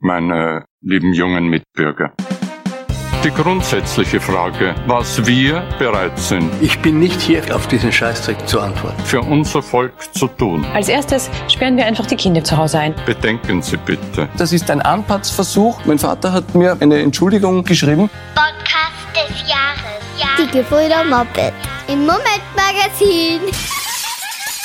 meine 0.00 0.64
lieben 0.80 1.12
jungen 1.12 1.48
Mitbürger. 1.48 2.12
Die 3.22 3.30
grundsätzliche 3.30 4.18
Frage, 4.18 4.74
was 4.86 5.26
wir 5.26 5.62
bereit 5.78 6.18
sind. 6.18 6.50
Ich 6.62 6.78
bin 6.78 6.98
nicht 6.98 7.20
hier 7.20 7.54
auf 7.54 7.66
diesen 7.66 7.92
Scheißdreck 7.92 8.48
zu 8.48 8.60
antworten. 8.60 8.98
Für 9.04 9.20
unser 9.20 9.62
Volk 9.62 9.92
zu 10.14 10.26
tun. 10.26 10.64
Als 10.72 10.88
erstes 10.88 11.30
sperren 11.48 11.76
wir 11.76 11.84
einfach 11.84 12.06
die 12.06 12.16
Kinder 12.16 12.42
zu 12.42 12.56
Hause 12.56 12.78
ein. 12.78 12.94
Bedenken 13.04 13.60
Sie 13.60 13.76
bitte. 13.76 14.30
Das 14.38 14.54
ist 14.54 14.70
ein 14.70 14.80
Anpatzversuch. 14.80 15.84
Mein 15.84 15.98
Vater 15.98 16.32
hat 16.32 16.54
mir 16.54 16.78
eine 16.80 16.98
Entschuldigung 17.00 17.62
geschrieben. 17.62 18.08
Podcast 18.34 19.30
des 19.30 19.40
Jahres. 19.46 20.00
Ja. 20.18 20.28
Die 20.42 20.50
Gebrüder 20.50 21.04
Moped. 21.04 21.52
Im 21.88 22.06
Momentmagazin. 22.06 23.40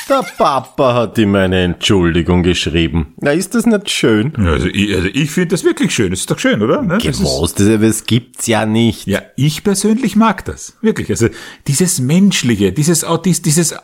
Der 0.08 0.24
Papa 0.38 0.94
hat 0.94 1.18
ihm 1.18 1.34
eine 1.34 1.64
Entschuldigung 1.64 2.44
geschrieben. 2.44 3.16
Na, 3.21 3.32
ist 3.32 3.56
das 3.56 3.66
nicht 3.66 3.90
schön? 3.90 4.36
Also 4.36 4.68
ich, 4.68 4.96
also 4.96 5.08
ich 5.12 5.32
finde 5.32 5.50
das 5.50 5.64
wirklich 5.64 5.96
schön. 5.96 6.12
Das 6.12 6.20
ist 6.20 6.30
doch 6.30 6.38
schön, 6.38 6.62
oder? 6.62 6.84
Ne? 6.84 7.00
Das, 7.04 7.20
das, 7.20 7.54
das, 7.56 7.82
das 7.82 8.04
gibt's 8.06 8.46
ja 8.46 8.68
nicht. 8.68 9.07
Ja, 9.07 9.24
ich 9.36 9.64
persönlich 9.64 10.15
mag 10.15 10.46
das. 10.46 10.78
Wirklich. 10.82 11.10
Also 11.10 11.29
dieses 11.68 12.00
Menschliche, 12.00 12.71
dieses, 12.71 13.04
dieses 13.43 13.76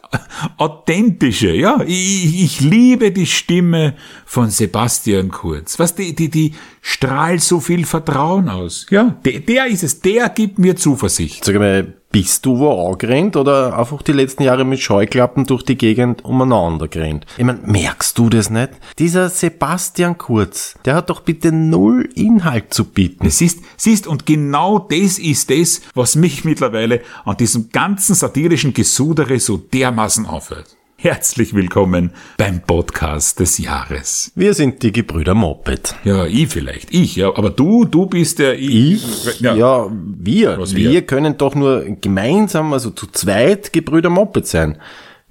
Authentische, 0.58 1.54
ja. 1.54 1.82
Ich, 1.88 2.44
ich 2.44 2.62
liebe 2.62 3.12
die 3.12 3.26
Stimme 3.26 3.96
von 4.26 4.52
Sebastian 4.52 5.30
Kurz. 5.32 5.80
Was, 5.80 5.96
die, 5.96 6.14
die, 6.14 6.30
die 6.30 6.54
strahlt 6.82 7.42
so 7.42 7.60
viel 7.60 7.86
Vertrauen 7.86 8.48
aus. 8.48 8.86
Ja, 8.92 9.16
der, 9.26 9.40
der 9.40 9.68
ist 9.68 9.84
es. 9.84 10.02
Der 10.02 10.30
gibt 10.30 10.60
mir 10.60 10.76
Zuversicht. 10.76 11.44
Sag 11.44 11.56
mal, 11.56 11.96
bist 12.12 12.46
du 12.46 12.60
wo 12.60 12.90
angerannt 12.90 13.36
oder 13.36 13.78
einfach 13.78 14.02
die 14.02 14.12
letzten 14.12 14.44
Jahre 14.44 14.66
mit 14.66 14.82
Scheuklappen 14.82 15.46
durch 15.46 15.64
die 15.64 15.78
Gegend 15.78 16.26
umeinander 16.26 16.88
gerannt? 16.88 17.26
Ich 17.38 17.44
mein, 17.44 17.62
merkst 17.66 18.18
du 18.18 18.30
das 18.30 18.50
nicht? 18.50 18.72
Dieser 19.00 19.30
Sebastian 19.30 20.18
Kurz, 20.18 20.76
der 20.86 20.96
hat 20.96 21.10
doch 21.10 21.22
bitte 21.22 21.52
null 21.52 22.10
Inhalt 22.16 22.74
zu 22.74 22.86
bieten. 22.86 23.30
Siehst, 23.30 23.60
siehst, 23.78 24.08
und 24.08 24.26
genau 24.26 24.80
das 24.80 25.20
ist 25.20 25.50
das, 25.50 25.82
was 25.94 26.16
mich 26.16 26.44
mittlerweile 26.44 27.02
an 27.24 27.38
diesem 27.38 27.70
ganzen 27.70 28.16
satirischen 28.16 28.74
Gesudere 28.74 29.40
so 29.40 29.58
dermaßen 29.58 30.26
aufhört. 30.26 30.76
Herzlich 31.04 31.56
willkommen 31.56 32.12
beim 32.38 32.62
Podcast 32.62 33.40
des 33.40 33.58
Jahres. 33.58 34.32
Wir 34.36 34.54
sind 34.54 34.84
die 34.84 34.92
Gebrüder 34.92 35.34
Moped. 35.34 35.96
Ja, 36.04 36.28
ich 36.28 36.48
vielleicht. 36.50 36.94
Ich, 36.94 37.16
ja. 37.16 37.36
Aber 37.36 37.50
du, 37.50 37.86
du 37.86 38.06
bist 38.06 38.38
der 38.38 38.60
ich. 38.60 39.04
ich 39.04 39.40
ja. 39.40 39.56
ja, 39.56 39.92
wir. 40.26 40.58
wir. 40.58 40.92
Wir 40.92 41.02
können 41.04 41.38
doch 41.38 41.56
nur 41.56 41.86
gemeinsam, 42.02 42.74
also 42.74 42.92
zu 42.92 43.08
zweit 43.08 43.74
Gebrüder 43.74 44.10
Moped 44.10 44.46
sein. 44.46 44.78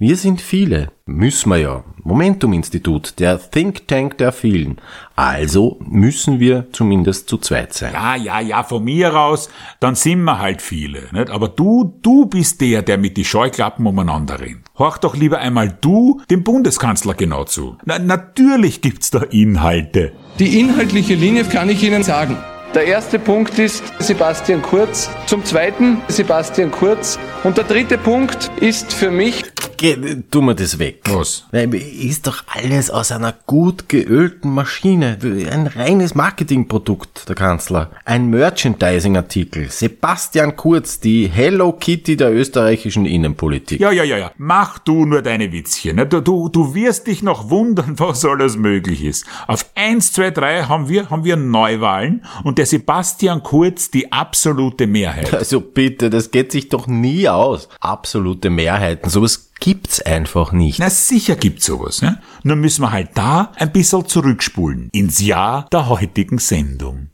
Wir 0.03 0.17
sind 0.17 0.41
viele. 0.41 0.93
Müssen 1.05 1.51
wir 1.51 1.59
ja. 1.59 1.85
Momentum-Institut, 2.05 3.19
der 3.19 3.39
Think 3.39 3.87
Tank 3.87 4.17
der 4.17 4.33
vielen. 4.33 4.81
Also 5.15 5.79
müssen 5.81 6.41
wir 6.41 6.69
zumindest 6.73 7.29
zu 7.29 7.37
zweit 7.37 7.75
sein. 7.75 7.93
Ja, 7.93 8.17
ja, 8.17 8.41
ja, 8.41 8.63
von 8.63 8.83
mir 8.83 9.15
aus, 9.15 9.51
dann 9.79 9.95
sind 9.97 10.23
wir 10.23 10.39
halt 10.39 10.63
viele. 10.63 11.03
Nicht? 11.13 11.29
Aber 11.29 11.49
du, 11.49 11.99
du 12.01 12.25
bist 12.25 12.63
der, 12.63 12.81
der 12.81 12.97
mit 12.97 13.19
die 13.19 13.27
Scheuklappen 13.27 13.87
umeinander 13.87 14.41
rennt. 14.41 14.63
Horch 14.79 14.97
doch 14.97 15.15
lieber 15.15 15.39
einmal 15.39 15.77
du 15.83 16.23
dem 16.31 16.45
Bundeskanzler 16.45 17.13
genau 17.13 17.45
zu. 17.45 17.77
Na, 17.85 17.99
natürlich 17.99 18.81
gibt's 18.81 19.11
da 19.11 19.19
Inhalte. 19.19 20.13
Die 20.39 20.59
inhaltliche 20.59 21.15
Linie 21.15 21.45
kann 21.45 21.69
ich 21.69 21.83
Ihnen 21.83 22.05
sagen. 22.05 22.39
Der 22.73 22.85
erste 22.85 23.19
Punkt 23.19 23.59
ist 23.59 23.83
Sebastian 23.99 24.63
Kurz. 24.63 25.11
Zum 25.27 25.45
zweiten 25.45 26.01
Sebastian 26.07 26.71
Kurz. 26.71 27.19
Und 27.43 27.57
der 27.57 27.65
dritte 27.65 27.99
Punkt 27.99 28.49
ist 28.61 28.93
für 28.93 29.11
mich. 29.11 29.43
Geh, 29.77 29.97
tu 30.31 30.43
mir 30.43 30.55
das 30.55 30.79
weg. 30.79 31.01
Was? 31.07 31.47
Ist 31.53 32.27
doch 32.27 32.45
alles 32.47 32.91
aus 32.91 33.13
einer 33.13 33.35
gut 33.47 33.89
geölten 33.89 34.51
Maschine. 34.51 35.17
Ein 35.51 35.67
reines 35.67 36.15
Marketingprodukt, 36.15 37.29
der 37.31 37.35
Kanzler. 37.35 37.91
Ein 38.05 38.29
Merchandising-Artikel. 38.29 39.71
Sebastian 39.71 40.55
Kurz, 40.55 41.01
die 41.01 41.29
Hello 41.29 41.73
Kitty 41.73 42.19
der 42.19 42.31
österreichischen 42.31 43.07
Innenpolitik. 43.07 43.81
Ja, 43.81 43.91
ja, 43.91 44.05
ja, 44.05 44.19
ja. 44.19 44.33
Mach 44.37 44.79
du 44.79 45.07
nur 45.07 45.23
deine 45.23 45.51
Witzchen. 45.51 45.97
Ne? 45.97 46.07
Du, 46.07 46.21
du, 46.21 46.51
du 46.51 46.75
wirst 46.75 47.07
dich 47.07 47.23
noch 47.23 47.49
wundern, 47.49 47.95
was 47.99 48.23
alles 48.27 48.59
möglich 48.59 49.03
ist. 49.03 49.25
Auf 49.47 49.65
1, 49.77 50.13
2, 50.13 50.31
3 50.31 50.63
haben 50.65 50.91
wir, 50.91 51.09
haben 51.09 51.25
wir 51.25 51.37
Neuwahlen 51.37 52.23
und 52.45 52.60
der 52.61 52.67
Sebastian 52.67 53.43
Kurz 53.43 53.91
die 53.91 54.13
absolute 54.13 54.87
Mehrheit. 54.87 55.33
Also 55.33 55.63
bitte, 55.63 56.11
das 56.11 56.31
geht 56.31 56.53
sich 56.53 56.69
doch 56.69 56.87
nie 56.87 57.27
aus. 57.27 57.71
Absolute 57.81 58.51
Mehrheiten. 58.51 59.09
Sowas 59.09 59.53
gibt's 59.61 60.03
einfach 60.03 60.53
nicht. 60.53 60.79
Na 60.79 60.91
sicher 60.91 61.37
gibt's 61.37 61.65
sowas. 61.65 62.03
Ja? 62.03 62.19
Nur 62.43 62.57
müssen 62.57 62.83
wir 62.83 62.93
halt 62.93 63.13
da 63.15 63.53
ein 63.57 63.73
bisschen 63.73 64.07
zurückspulen. 64.07 64.91
Ins 64.93 65.23
Jahr 65.23 65.69
der 65.73 65.89
heutigen 65.89 66.37
Sendung. 66.37 67.09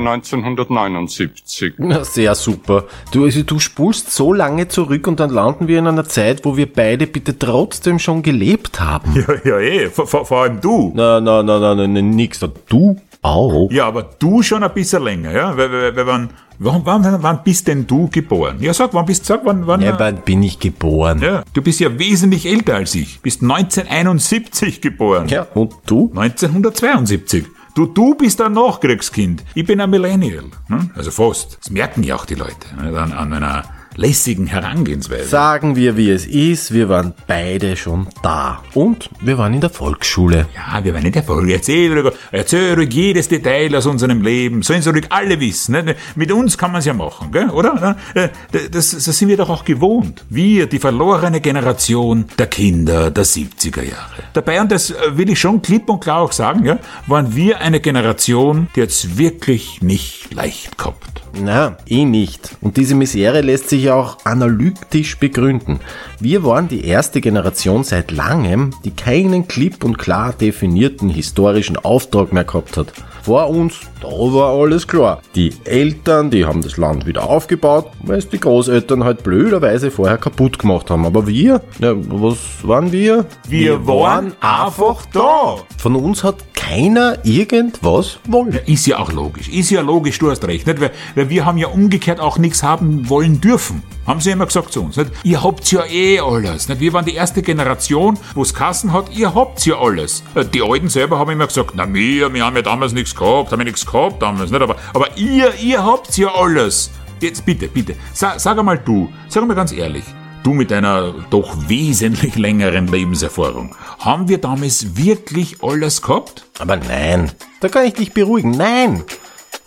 1979. 0.00 1.74
Na, 1.78 2.04
sehr 2.04 2.34
super. 2.34 2.86
Du, 3.12 3.24
also, 3.24 3.42
du 3.42 3.58
spulst 3.58 4.10
so 4.12 4.32
lange 4.32 4.68
zurück 4.68 5.06
und 5.06 5.20
dann 5.20 5.30
landen 5.30 5.68
wir 5.68 5.78
in 5.78 5.86
einer 5.86 6.06
Zeit, 6.06 6.44
wo 6.44 6.56
wir 6.56 6.72
beide 6.72 7.06
bitte 7.06 7.38
trotzdem 7.38 7.98
schon 7.98 8.22
gelebt 8.22 8.80
haben. 8.80 9.10
Ja, 9.20 9.34
ja, 9.44 9.58
eh. 9.58 9.90
Vor, 9.90 10.06
vor, 10.06 10.24
vor 10.24 10.42
allem 10.42 10.60
du. 10.60 10.92
Na, 10.94 11.20
na, 11.20 11.42
na, 11.42 11.58
na, 11.58 11.74
na, 11.74 11.86
nix. 11.86 12.40
Du 12.68 12.96
auch. 13.22 13.70
Ja, 13.70 13.86
aber 13.86 14.02
du 14.18 14.42
schon 14.42 14.62
ein 14.62 14.72
bisschen 14.72 15.02
länger, 15.02 15.32
ja? 15.32 15.56
Weil, 15.56 15.72
weil, 15.72 15.96
weil 15.96 16.06
wann, 16.06 16.30
wann, 16.58 16.84
wann, 16.84 17.22
wann 17.22 17.42
bist 17.42 17.68
denn 17.68 17.86
du 17.86 18.08
geboren? 18.08 18.56
Ja, 18.60 18.72
sag, 18.72 18.94
wann 18.94 19.06
bist 19.06 19.26
sag, 19.26 19.44
wann, 19.44 19.66
wann? 19.66 19.80
Ja, 19.82 19.98
wann 19.98 20.22
bin 20.22 20.42
ich 20.42 20.58
geboren? 20.58 21.20
Ja, 21.20 21.42
du 21.52 21.62
bist 21.62 21.80
ja 21.80 21.98
wesentlich 21.98 22.46
älter 22.46 22.76
als 22.76 22.94
ich. 22.94 23.20
Bist 23.20 23.42
1971 23.42 24.80
geboren. 24.80 25.28
Ja, 25.28 25.46
und 25.54 25.74
du? 25.86 26.10
1972. 26.14 27.46
Du, 27.74 27.86
du 27.86 28.14
bist 28.14 28.40
ein 28.40 28.52
Nachkriegskind. 28.52 29.44
Ich 29.54 29.64
bin 29.64 29.80
ein 29.80 29.90
Millennial. 29.90 30.44
Ne? 30.68 30.90
Also 30.94 31.10
fast. 31.10 31.58
Das 31.60 31.70
merken 31.70 32.02
ja 32.02 32.16
auch 32.16 32.24
die 32.24 32.34
Leute 32.34 32.74
ne? 32.76 32.98
an, 32.98 33.12
an 33.12 33.28
meiner 33.28 33.64
lässigen 34.00 34.46
Herangehensweise. 34.46 35.26
Sagen 35.26 35.76
wir, 35.76 35.96
wie 35.96 36.10
es 36.10 36.26
ist, 36.26 36.72
wir 36.72 36.88
waren 36.88 37.12
beide 37.26 37.76
schon 37.76 38.06
da. 38.22 38.62
Und 38.72 39.10
wir 39.20 39.36
waren 39.36 39.52
in 39.52 39.60
der 39.60 39.68
Volksschule. 39.68 40.46
Ja, 40.54 40.82
wir 40.82 40.94
waren 40.94 41.04
in 41.04 41.12
der 41.12 41.22
Volksschule. 41.22 41.52
Erzähl 41.52 41.98
ruhig, 41.98 42.14
erzähl 42.32 42.74
ruhig 42.74 42.92
jedes 42.94 43.28
Detail 43.28 43.76
aus 43.76 43.84
unserem 43.84 44.22
Leben. 44.22 44.62
Sollen 44.62 44.80
sie 44.80 44.90
ruhig 44.90 45.04
alle 45.10 45.38
wissen. 45.38 45.72
Ne? 45.72 45.96
Mit 46.16 46.32
uns 46.32 46.56
kann 46.56 46.72
man 46.72 46.78
es 46.78 46.86
ja 46.86 46.94
machen, 46.94 47.30
gell? 47.30 47.50
oder? 47.50 47.96
Äh, 48.14 48.30
das, 48.70 48.90
das 48.90 49.04
sind 49.04 49.28
wir 49.28 49.36
doch 49.36 49.50
auch 49.50 49.66
gewohnt. 49.66 50.24
Wir, 50.30 50.66
die 50.66 50.78
verlorene 50.78 51.42
Generation 51.42 52.24
der 52.38 52.46
Kinder 52.46 53.10
der 53.10 53.26
70er 53.26 53.82
Jahre. 53.82 54.22
Dabei, 54.32 54.62
und 54.62 54.72
das 54.72 54.94
will 55.10 55.28
ich 55.28 55.38
schon 55.38 55.60
klipp 55.60 55.90
und 55.90 56.00
klar 56.00 56.20
auch 56.20 56.32
sagen, 56.32 56.64
ja, 56.64 56.78
waren 57.06 57.36
wir 57.36 57.60
eine 57.60 57.80
Generation, 57.80 58.68
die 58.74 58.80
jetzt 58.80 59.18
wirklich 59.18 59.82
nicht 59.82 60.32
leicht 60.32 60.78
kommt. 60.78 60.96
Na, 61.32 61.76
eh 61.86 62.04
nicht. 62.04 62.56
Und 62.60 62.76
diese 62.76 62.94
Misere 62.94 63.40
lässt 63.40 63.68
sich 63.68 63.89
auch 63.90 64.18
analytisch 64.24 65.18
begründen. 65.18 65.80
Wir 66.18 66.44
waren 66.44 66.68
die 66.68 66.84
erste 66.84 67.20
Generation 67.20 67.84
seit 67.84 68.10
langem, 68.10 68.70
die 68.84 68.90
keinen 68.90 69.48
klipp 69.48 69.84
und 69.84 69.98
klar 69.98 70.32
definierten 70.32 71.08
historischen 71.08 71.76
Auftrag 71.76 72.32
mehr 72.32 72.44
gehabt 72.44 72.76
hat. 72.76 72.92
Vor 73.22 73.50
uns, 73.50 73.80
da 74.00 74.08
war 74.08 74.54
alles 74.54 74.88
klar. 74.88 75.20
Die 75.34 75.52
Eltern, 75.64 76.30
die 76.30 76.46
haben 76.46 76.62
das 76.62 76.78
Land 76.78 77.06
wieder 77.06 77.28
aufgebaut, 77.28 77.90
weil 78.02 78.18
es 78.18 78.28
die 78.28 78.40
Großeltern 78.40 79.04
halt 79.04 79.22
blöderweise 79.22 79.90
vorher 79.90 80.16
kaputt 80.16 80.58
gemacht 80.58 80.90
haben. 80.90 81.04
Aber 81.04 81.26
wir, 81.26 81.60
ja, 81.80 81.92
was 81.94 82.38
waren 82.62 82.92
wir? 82.92 83.26
Wir, 83.46 83.72
wir 83.72 83.86
waren 83.86 84.32
einfach 84.40 85.04
da. 85.12 85.56
Von 85.76 85.96
uns 85.96 86.24
hat 86.24 86.49
keiner 86.70 87.18
irgendwas 87.24 88.20
wollen. 88.28 88.52
Ja, 88.52 88.60
ist 88.66 88.86
ja 88.86 88.98
auch 89.00 89.10
logisch. 89.10 89.48
Ist 89.48 89.70
ja 89.70 89.80
logisch, 89.80 90.20
du 90.20 90.30
hast 90.30 90.44
recht. 90.44 90.68
Nicht? 90.68 90.80
Weil, 90.80 90.92
weil 91.16 91.28
wir 91.28 91.44
haben 91.44 91.58
ja 91.58 91.66
umgekehrt 91.66 92.20
auch 92.20 92.38
nichts 92.38 92.62
haben 92.62 93.08
wollen 93.08 93.40
dürfen. 93.40 93.82
Haben 94.06 94.20
sie 94.20 94.30
immer 94.30 94.46
gesagt 94.46 94.72
zu 94.72 94.84
uns. 94.84 94.96
Nicht? 94.96 95.10
Ihr 95.24 95.42
habt 95.42 95.70
ja 95.72 95.84
eh 95.84 96.20
alles. 96.20 96.68
Nicht? 96.68 96.80
Wir 96.80 96.92
waren 96.92 97.04
die 97.04 97.14
erste 97.14 97.42
Generation, 97.42 98.16
wo 98.34 98.42
es 98.42 98.54
Kassen 98.54 98.92
hat, 98.92 99.10
ihr 99.16 99.34
habt 99.34 99.66
ja 99.66 99.80
alles. 99.80 100.22
Äh, 100.36 100.44
die 100.44 100.62
Alten 100.62 100.88
selber 100.88 101.18
haben 101.18 101.32
immer 101.32 101.48
gesagt, 101.48 101.72
na 101.74 101.92
wir, 101.92 102.32
wir 102.32 102.44
haben 102.44 102.54
ja 102.54 102.62
damals 102.62 102.92
nichts 102.92 103.16
gehabt, 103.16 103.50
haben 103.50 103.58
ja 103.58 103.64
nichts 103.64 103.84
gehabt 103.84 104.22
damals. 104.22 104.52
Nicht? 104.52 104.62
Aber, 104.62 104.76
aber 104.94 105.08
ihr, 105.16 105.52
ihr 105.60 105.84
habt 105.84 106.16
ja 106.16 106.32
alles. 106.32 106.92
Jetzt 107.20 107.44
bitte, 107.44 107.66
bitte, 107.66 107.96
sag, 108.14 108.38
sag 108.38 108.56
einmal 108.56 108.78
du, 108.78 109.12
sag 109.28 109.46
mal 109.46 109.54
ganz 109.54 109.72
ehrlich, 109.72 110.04
du 110.42 110.52
mit 110.52 110.70
deiner 110.70 111.12
doch 111.30 111.68
wesentlich 111.68 112.36
längeren 112.36 112.86
Lebenserfahrung, 112.86 113.74
haben 113.98 114.28
wir 114.28 114.38
damals 114.38 114.96
wirklich 114.96 115.62
alles 115.62 116.02
gehabt? 116.02 116.44
Aber 116.58 116.76
nein, 116.76 117.30
da 117.60 117.68
kann 117.68 117.86
ich 117.86 117.94
dich 117.94 118.12
beruhigen, 118.12 118.50
nein. 118.52 119.04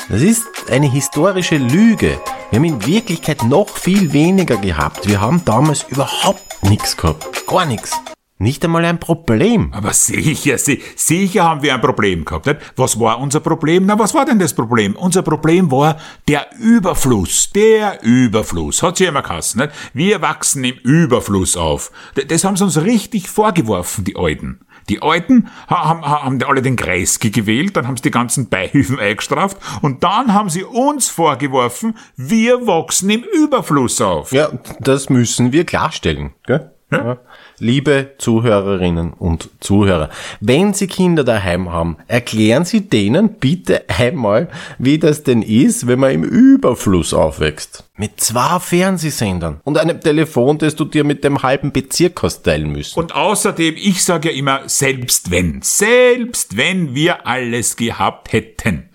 Das 0.09 0.21
ist 0.21 0.43
eine 0.69 0.89
historische 0.91 1.57
Lüge. 1.57 2.19
Wir 2.49 2.57
haben 2.59 2.65
in 2.65 2.85
Wirklichkeit 2.85 3.43
noch 3.43 3.69
viel 3.69 4.11
weniger 4.11 4.57
gehabt. 4.57 5.07
Wir 5.07 5.21
haben 5.21 5.43
damals 5.45 5.83
überhaupt 5.89 6.43
nichts 6.63 6.97
gehabt. 6.97 7.47
Gar 7.47 7.65
nichts. 7.65 7.91
Nicht 8.39 8.65
einmal 8.65 8.83
ein 8.83 8.99
Problem. 8.99 9.71
Aber 9.73 9.93
sicher, 9.93 10.57
sicher 10.57 11.43
haben 11.43 11.61
wir 11.61 11.73
ein 11.73 11.81
Problem 11.81 12.25
gehabt. 12.25 12.47
Nicht? 12.47 12.59
Was 12.75 12.99
war 12.99 13.19
unser 13.19 13.39
Problem? 13.39 13.85
Na, 13.85 13.97
was 13.97 14.13
war 14.13 14.25
denn 14.25 14.39
das 14.39 14.53
Problem? 14.53 14.95
Unser 14.95 15.21
Problem 15.21 15.71
war 15.71 15.97
der 16.27 16.47
Überfluss. 16.59 17.51
Der 17.53 18.03
Überfluss. 18.03 18.81
Hat 18.81 18.97
sich 18.97 19.07
immer 19.07 19.21
geheißen. 19.21 19.61
Nicht? 19.61 19.73
Wir 19.93 20.21
wachsen 20.21 20.63
im 20.63 20.75
Überfluss 20.83 21.55
auf. 21.55 21.91
Das 22.27 22.43
haben 22.43 22.57
sie 22.57 22.63
uns 22.63 22.81
richtig 22.81 23.29
vorgeworfen, 23.29 24.03
die 24.03 24.15
Alten. 24.15 24.59
Die 24.89 25.01
Alten 25.01 25.47
haben, 25.67 26.01
haben 26.01 26.43
alle 26.43 26.61
den 26.61 26.75
Kreisky 26.75 27.31
gewählt, 27.31 27.77
dann 27.77 27.87
haben 27.87 27.95
sie 27.95 28.03
die 28.03 28.11
ganzen 28.11 28.49
Beihilfen 28.49 28.99
eingestraft 28.99 29.55
und 29.81 30.03
dann 30.03 30.33
haben 30.33 30.49
sie 30.49 30.65
uns 30.65 31.07
vorgeworfen, 31.07 31.95
wir 32.17 32.67
wachsen 32.67 33.09
im 33.09 33.23
Überfluss 33.23 34.01
auf. 34.01 34.33
Ja, 34.33 34.51
das 34.81 35.09
müssen 35.09 35.53
wir 35.53 35.65
klarstellen. 35.65 36.33
Gell? 36.45 36.69
Ja. 36.93 37.17
Liebe 37.59 38.11
Zuhörerinnen 38.17 39.13
und 39.13 39.49
Zuhörer, 39.59 40.09
wenn 40.39 40.73
Sie 40.73 40.87
Kinder 40.87 41.23
daheim 41.23 41.71
haben, 41.71 41.97
erklären 42.07 42.65
Sie 42.65 42.89
denen 42.89 43.35
bitte 43.35 43.85
einmal, 43.89 44.49
wie 44.77 44.99
das 44.99 45.23
denn 45.23 45.41
ist, 45.41 45.87
wenn 45.87 45.99
man 45.99 46.11
im 46.11 46.23
Überfluss 46.23 47.13
aufwächst. 47.13 47.83
Mit 47.95 48.19
zwei 48.21 48.57
Fernsehsendern 48.57 49.61
und 49.63 49.77
einem 49.77 50.01
Telefon, 50.01 50.57
das 50.57 50.75
du 50.75 50.83
dir 50.83 51.03
mit 51.03 51.23
dem 51.23 51.43
halben 51.43 51.71
Bezirk 51.71 52.23
hast 52.23 52.41
teilen 52.41 52.71
müssen. 52.71 52.97
Und 52.97 53.13
außerdem, 53.13 53.75
ich 53.77 54.03
sage 54.03 54.31
ja 54.31 54.35
immer, 54.35 54.61
selbst 54.67 55.29
wenn, 55.29 55.61
selbst 55.61 56.57
wenn 56.57 56.95
wir 56.95 57.27
alles 57.27 57.75
gehabt 57.75 58.33
hätten, 58.33 58.89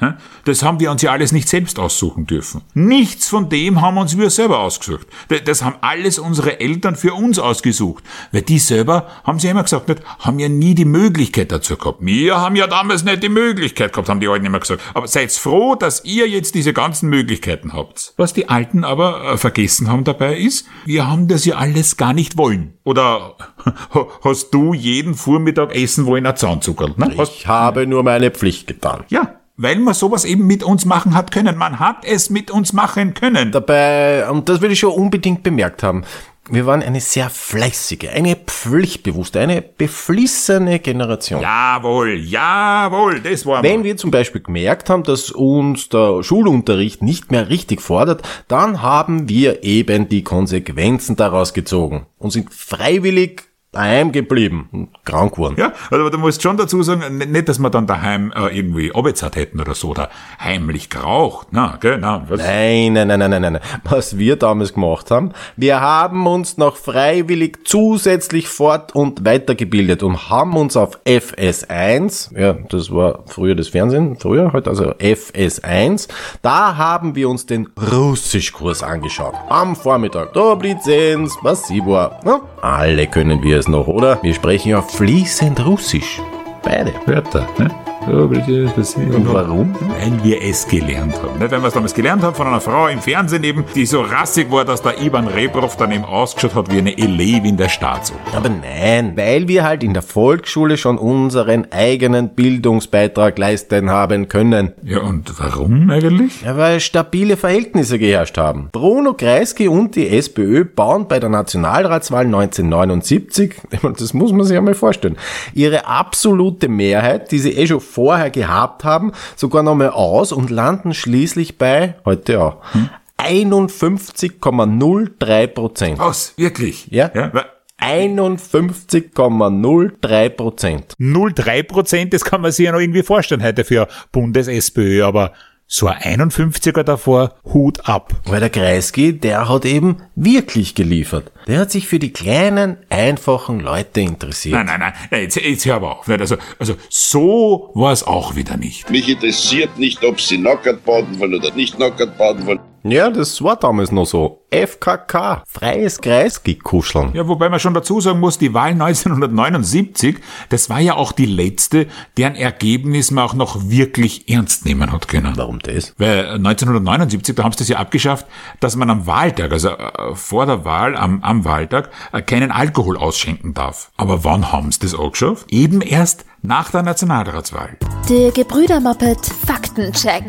das 0.44 0.64
haben 0.64 0.80
wir 0.80 0.90
uns 0.90 1.02
ja 1.02 1.12
alles 1.12 1.30
nicht 1.30 1.48
selbst 1.48 1.78
aussuchen 1.78 2.26
dürfen. 2.26 2.62
Nichts 2.74 3.28
von 3.28 3.48
dem 3.48 3.80
haben 3.82 3.98
uns 3.98 4.18
wir 4.18 4.30
selber 4.30 4.58
ausgesucht. 4.58 5.06
Das 5.44 5.62
haben 5.62 5.76
alles 5.80 6.18
unsere 6.18 6.58
Eltern 6.58 6.96
für 6.96 7.14
uns 7.14 7.38
ausgesucht. 7.38 8.02
Weil 8.32 8.42
die 8.42 8.58
selber, 8.58 9.06
haben 9.22 9.38
sie 9.38 9.46
immer 9.46 9.62
gesagt, 9.62 9.86
nicht, 9.86 10.02
haben 10.18 10.40
ja 10.40 10.48
nie 10.48 10.74
die 10.74 10.84
Möglichkeit 10.84 11.52
dazu 11.52 11.76
gehabt. 11.76 11.98
Wir 12.00 12.40
haben 12.40 12.56
ja 12.56 12.66
damals 12.66 13.04
nicht 13.04 13.22
die 13.22 13.28
Möglichkeit 13.28 13.92
gehabt, 13.92 14.08
haben 14.08 14.18
die 14.18 14.26
Alten 14.26 14.46
immer 14.46 14.58
gesagt. 14.58 14.82
Aber 14.94 15.06
seid 15.06 15.30
froh, 15.30 15.76
dass 15.76 16.04
ihr 16.04 16.28
jetzt 16.28 16.56
diese 16.56 16.72
ganzen 16.72 17.08
Möglichkeiten 17.08 17.74
habt. 17.74 18.14
Was 18.16 18.32
die 18.32 18.48
Alten 18.48 18.88
aber 18.88 19.32
äh, 19.32 19.37
vergessen 19.37 19.88
haben 19.88 20.05
dabei 20.05 20.37
ist, 20.37 20.67
wir 20.85 21.08
haben 21.08 21.29
das 21.29 21.44
ja 21.44 21.56
alles 21.56 21.96
gar 21.96 22.12
nicht 22.12 22.37
wollen. 22.38 22.75
Oder 22.85 23.37
hast 24.25 24.50
du 24.50 24.75
jeden 24.75 25.14
Vormittag 25.14 25.75
essen 25.75 26.06
wollen, 26.06 26.26
ein 26.26 26.37
Zahnzuckerl? 26.37 26.94
Ne? 26.96 27.14
Ich 27.23 27.46
habe 27.46 27.87
nur 27.87 28.02
meine 28.02 28.31
Pflicht 28.31 28.67
getan. 28.67 29.05
Ja, 29.08 29.35
weil 29.56 29.79
man 29.79 29.93
sowas 29.93 30.25
eben 30.25 30.46
mit 30.46 30.62
uns 30.62 30.85
machen 30.85 31.14
hat 31.14 31.32
können. 31.32 31.56
Man 31.58 31.79
hat 31.79 32.05
es 32.05 32.31
mit 32.31 32.50
uns 32.50 32.73
machen 32.73 33.12
können. 33.12 33.52
Dabei, 33.52 34.29
und 34.31 34.49
das 34.49 34.61
will 34.61 34.70
ich 34.70 34.79
schon 34.79 34.93
unbedingt 34.93 35.43
bemerkt 35.43 35.82
haben, 35.82 36.05
wir 36.50 36.66
waren 36.66 36.82
eine 36.82 37.00
sehr 37.00 37.30
fleißige, 37.30 38.08
eine 38.14 38.36
pflichtbewusste, 38.36 39.40
eine 39.40 39.62
beflissene 39.62 40.78
Generation. 40.78 41.42
Jawohl, 41.42 42.14
jawohl, 42.14 43.20
das 43.20 43.44
war 43.44 43.62
Wenn 43.62 43.84
wir 43.84 43.96
zum 43.96 44.10
Beispiel 44.10 44.40
gemerkt 44.40 44.90
haben, 44.90 45.02
dass 45.02 45.30
uns 45.30 45.88
der 45.88 46.22
Schulunterricht 46.22 47.02
nicht 47.02 47.30
mehr 47.30 47.48
richtig 47.48 47.82
fordert, 47.82 48.22
dann 48.48 48.82
haben 48.82 49.28
wir 49.28 49.62
eben 49.62 50.08
die 50.08 50.24
Konsequenzen 50.24 51.16
daraus 51.16 51.52
gezogen 51.54 52.06
und 52.18 52.30
sind 52.30 52.52
freiwillig 52.52 53.47
daheim 53.73 54.12
geblieben 54.12 54.69
und 54.73 55.05
krank 55.05 55.35
geworden. 55.35 55.56
Ja, 55.59 55.73
aber 55.91 56.11
du 56.11 56.17
musst 56.17 56.43
schon 56.43 56.56
dazu 56.56 56.82
sagen, 56.82 57.19
nicht, 57.19 57.49
dass 57.49 57.59
wir 57.59 57.69
dann 57.69 57.87
daheim 57.87 58.32
äh, 58.35 58.56
irgendwie 58.56 58.94
Arbeitszeit 58.94 59.37
hätten 59.37 59.61
oder 59.61 59.75
so, 59.75 59.91
oder 59.91 60.09
heimlich 60.41 60.88
geraucht. 60.88 61.49
Na, 61.50 61.76
gell, 61.79 61.99
na, 61.99 62.25
was? 62.29 62.41
Nein, 62.41 62.94
nein, 62.94 63.09
nein, 63.09 63.19
nein, 63.19 63.31
nein, 63.31 63.43
nein. 63.43 63.62
Was 63.85 64.17
wir 64.17 64.37
damals 64.37 64.73
gemacht 64.73 65.11
haben, 65.11 65.32
wir 65.56 65.82
haben 65.82 66.26
uns 66.26 66.56
noch 66.56 66.76
freiwillig 66.76 67.59
zusätzlich 67.65 68.49
fort- 68.49 68.94
und 68.94 69.26
weitergebildet 69.26 70.03
und 70.03 70.31
haben 70.31 70.56
uns 70.56 70.75
auf 70.75 70.99
FS1, 71.05 72.38
ja, 72.38 72.55
das 72.70 72.91
war 72.91 73.25
früher 73.26 73.55
das 73.55 73.69
Fernsehen, 73.69 74.17
früher 74.19 74.55
halt, 74.55 74.67
also 74.67 74.93
FS1, 74.93 76.09
da 76.41 76.79
haben 76.79 77.15
wir 77.15 77.29
uns 77.29 77.44
den 77.44 77.69
Russischkurs 77.93 78.82
angeschaut. 78.82 79.35
Am 79.50 79.76
Vormittag. 79.76 80.32
Doblizens, 80.32 81.35
Spasibo. 81.35 81.93
Ja, 81.94 82.41
alle 82.62 83.06
können 83.06 83.43
wir 83.43 83.57
es 83.58 83.69
noch, 83.69 83.87
oder? 83.87 84.19
Wir 84.22 84.34
sprechen 84.34 84.70
ja 84.70 84.82
fließend 84.82 85.64
Russisch. 85.66 86.20
Beide 86.62 86.94
Wörter. 87.06 87.46
Ne? 87.58 87.70
Und 88.08 89.32
warum? 89.32 89.75
Weil 89.75 90.25
wir 90.25 90.43
es 90.43 90.66
gelernt 90.66 91.14
haben. 91.22 91.38
Nicht, 91.38 91.50
weil 91.50 91.60
wir 91.60 91.69
es 91.69 91.75
damals 91.75 91.94
gelernt 91.94 92.22
haben 92.22 92.34
von 92.34 92.46
einer 92.46 92.60
Frau 92.60 92.88
im 92.88 93.00
Fernsehen 93.00 93.44
eben, 93.44 93.64
die 93.75 93.84
so 93.84 94.00
rassig 94.00 94.50
war, 94.50 94.64
dass 94.64 94.81
der 94.81 95.00
Ivan 95.02 95.28
Rebrov 95.28 95.76
dann 95.76 95.93
eben 95.93 96.05
ausgeschaut 96.05 96.55
hat 96.55 96.72
wie 96.72 96.78
eine 96.78 96.96
Elevin 96.96 97.58
der 97.58 97.69
Staatsoper. 97.69 98.20
Aber 98.34 98.49
nein, 98.49 99.12
weil 99.16 99.46
wir 99.49 99.64
halt 99.64 99.84
in 99.84 99.93
der 99.93 100.02
Volksschule 100.02 100.78
schon 100.78 100.96
unseren 100.96 101.70
eigenen 101.70 102.31
Bildungsbeitrag 102.31 103.37
leisten 103.37 103.90
haben 103.90 104.28
können. 104.28 104.72
Ja, 104.84 105.00
und 105.00 105.38
warum 105.38 105.90
eigentlich? 105.90 106.43
Ja, 106.43 106.56
weil 106.56 106.81
stabile 106.81 107.37
Verhältnisse 107.37 107.99
geherrscht 107.99 108.38
haben. 108.38 108.70
Bruno 108.72 109.12
Kreisky 109.12 109.69
und 109.69 109.96
die 109.96 110.08
SPÖ 110.08 110.64
bauen 110.64 111.08
bei 111.08 111.20
der 111.20 111.28
Nationalratswahl 111.28 112.25
1979, 112.25 113.55
das 113.99 114.14
muss 114.14 114.32
man 114.32 114.46
sich 114.46 114.56
einmal 114.56 114.75
vorstellen, 114.75 115.16
ihre 115.52 115.87
absolute 115.87 116.69
Mehrheit, 116.69 117.31
die 117.32 117.38
sie 117.38 117.52
eh 117.52 117.66
schon 117.66 117.81
vorher 117.98 118.30
gehabt 118.30 118.84
haben, 118.84 119.10
sogar 119.34 119.64
nochmal 119.64 119.90
aus 119.90 120.30
und 120.30 120.50
landen 120.50 120.94
schließlich 120.94 121.58
bei, 121.58 121.96
heute 122.04 122.40
auch, 122.40 122.58
hm? 122.72 122.90
51,03 123.18 125.46
Prozent. 125.48 125.98
Was? 125.98 126.34
Wirklich? 126.36 126.86
Ja. 126.92 127.10
ja? 127.12 127.32
51,03 127.80 130.28
Prozent. 130.28 130.94
03 130.98 131.62
Prozent, 131.64 132.12
das 132.12 132.24
kann 132.24 132.40
man 132.40 132.52
sich 132.52 132.66
ja 132.66 132.72
noch 132.72 132.78
irgendwie 132.78 133.02
vorstellen 133.02 133.42
heute 133.42 133.64
für 133.64 133.88
Bundes-SPÖ, 134.12 135.04
aber 135.04 135.32
so 135.70 135.87
ein 135.87 136.20
51er 136.20 136.82
davor, 136.82 137.35
Hut 137.44 137.87
ab. 137.87 138.15
Weil 138.25 138.41
der 138.41 138.49
Kreisky, 138.49 139.12
der 139.12 139.50
hat 139.50 139.67
eben 139.67 140.03
wirklich 140.17 140.75
geliefert. 140.75 141.31
Der 141.47 141.61
hat 141.61 141.70
sich 141.70 141.87
für 141.87 141.99
die 141.99 142.12
kleinen, 142.12 142.79
einfachen 142.88 143.61
Leute 143.61 144.00
interessiert. 144.00 144.55
Nein, 144.55 144.67
nein, 144.67 144.94
nein, 145.11 145.20
jetzt, 145.23 145.37
jetzt 145.37 145.67
hör 145.67 145.76
aber 145.76 145.99
auf. 145.99 146.09
Also, 146.09 146.37
also 146.59 146.75
so 146.88 147.70
war 147.75 147.93
es 147.93 148.03
auch 148.03 148.35
wieder 148.35 148.56
nicht. 148.56 148.91
Mich 148.91 149.09
interessiert 149.09 149.79
nicht, 149.79 150.03
ob 150.05 150.20
sie 150.20 150.38
knockert 150.38 150.85
baden 150.87 151.20
wollen 151.20 151.35
oder 151.35 151.55
nicht 151.55 151.76
knockert 151.76 152.17
baden 152.17 152.47
wollen. 152.47 152.61
Ja, 152.82 153.10
das 153.10 153.42
war 153.42 153.56
damals 153.56 153.92
noch 153.92 154.06
so. 154.06 154.44
FKK, 154.50 155.42
freies 155.46 156.00
Kreisky-Kuscheln. 156.00 157.14
Ja, 157.14 157.28
wobei 157.28 157.50
man 157.50 157.60
schon 157.60 157.75
dazu 157.75 158.00
sagen 158.00 158.19
muss, 158.20 158.38
die 158.38 158.54
Wahl 158.54 158.70
1979, 158.72 160.16
das 160.48 160.70
war 160.70 160.80
ja 160.80 160.94
auch 160.94 161.12
die 161.12 161.26
letzte, 161.26 161.86
deren 162.16 162.34
Ergebnis 162.34 163.10
man 163.10 163.25
auch 163.25 163.34
noch 163.34 163.69
wirklich 163.69 164.28
ernst 164.30 164.64
nehmen 164.64 164.90
hat 164.90 165.06
können. 165.08 165.36
Warum 165.36 165.58
das? 165.58 165.94
Weil 165.98 166.28
1979, 166.36 167.34
da 167.34 167.44
haben 167.44 167.52
sie 167.52 167.58
das 167.58 167.69
ja 167.69 167.76
abgeschafft, 167.78 168.26
dass 168.60 168.75
man 168.76 168.88
am 168.88 169.06
Wahltag, 169.06 169.52
also 169.52 169.69
äh, 169.70 170.14
vor 170.14 170.46
der 170.46 170.64
Wahl, 170.64 170.96
am, 170.96 171.22
am 171.22 171.44
Wahltag, 171.44 171.90
äh, 172.12 172.22
keinen 172.22 172.50
Alkohol 172.50 172.96
ausschenken 172.96 173.52
darf. 173.52 173.90
Aber 173.98 174.24
wann 174.24 174.50
haben 174.50 174.72
sie 174.72 174.81
das 174.81 174.94
auch 174.94 175.12
geschafft? 175.12 175.46
Eben 175.50 175.82
erst 175.82 176.24
nach 176.40 176.70
der 176.70 176.82
Nationalratswahl. 176.82 177.76
Der 178.08 178.31
Gebrüder-Moped 178.31 179.26
Faktencheck. 179.46 180.24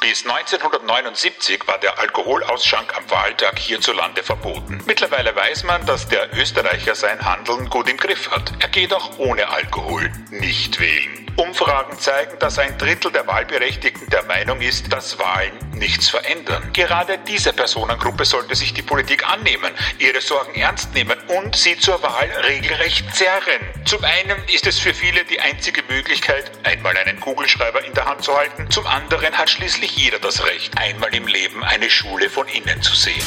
Bis 0.00 0.24
1979 0.24 1.60
war 1.66 1.71
der 1.78 1.98
Alkoholausschank 1.98 2.96
am 2.96 3.10
Wahltag 3.10 3.58
hierzulande 3.58 4.22
verboten. 4.22 4.80
Mittlerweile 4.86 5.34
weiß 5.34 5.64
man, 5.64 5.84
dass 5.86 6.08
der 6.08 6.28
Österreicher 6.36 6.94
sein 6.94 7.20
Handeln 7.24 7.68
gut 7.68 7.88
im 7.88 7.96
Griff 7.96 8.30
hat. 8.30 8.52
Er 8.60 8.68
geht 8.68 8.92
auch 8.92 9.18
ohne 9.18 9.48
Alkohol 9.48 10.10
nicht 10.30 10.80
wählen. 10.80 11.22
Umfragen 11.36 11.98
zeigen, 11.98 12.38
dass 12.38 12.58
ein 12.58 12.76
Drittel 12.78 13.10
der 13.10 13.26
Wahlberechtigten 13.26 14.08
der 14.10 14.22
Meinung 14.24 14.60
ist, 14.60 14.92
dass 14.92 15.18
Wahlen 15.18 15.52
nichts 15.74 16.08
verändern. 16.08 16.70
Gerade 16.72 17.18
diese 17.26 17.52
Personengruppe 17.52 18.24
sollte 18.24 18.54
sich 18.54 18.74
die 18.74 18.82
Politik 18.82 19.28
annehmen, 19.28 19.72
ihre 19.98 20.20
Sorgen 20.20 20.54
ernst 20.54 20.92
nehmen 20.94 21.18
und 21.28 21.56
sie 21.56 21.76
zur 21.78 22.02
Wahl 22.02 22.28
regelrecht 22.46 23.14
zerren. 23.14 23.60
Zum 23.84 24.04
einen 24.04 24.36
ist 24.52 24.66
es 24.66 24.78
für 24.78 24.94
viele 24.94 25.24
die 25.24 25.40
einzige 25.40 25.82
Möglichkeit, 25.88 26.50
einmal 26.64 26.96
einen 26.96 27.18
Kugelschreiber 27.20 27.84
in 27.84 27.94
der 27.94 28.04
Hand 28.04 28.22
zu 28.22 28.36
halten. 28.36 28.70
Zum 28.70 28.86
anderen 28.86 29.36
hat 29.36 29.50
schließlich 29.50 29.96
jeder 29.96 30.18
das 30.18 30.44
Recht, 30.44 30.76
einmal 30.78 31.14
im 31.14 31.26
Leben 31.26 31.64
eine 31.64 31.90
Schule 31.90 32.28
von 32.28 32.46
innen 32.48 32.82
zu 32.82 32.94
sehen. 32.94 33.24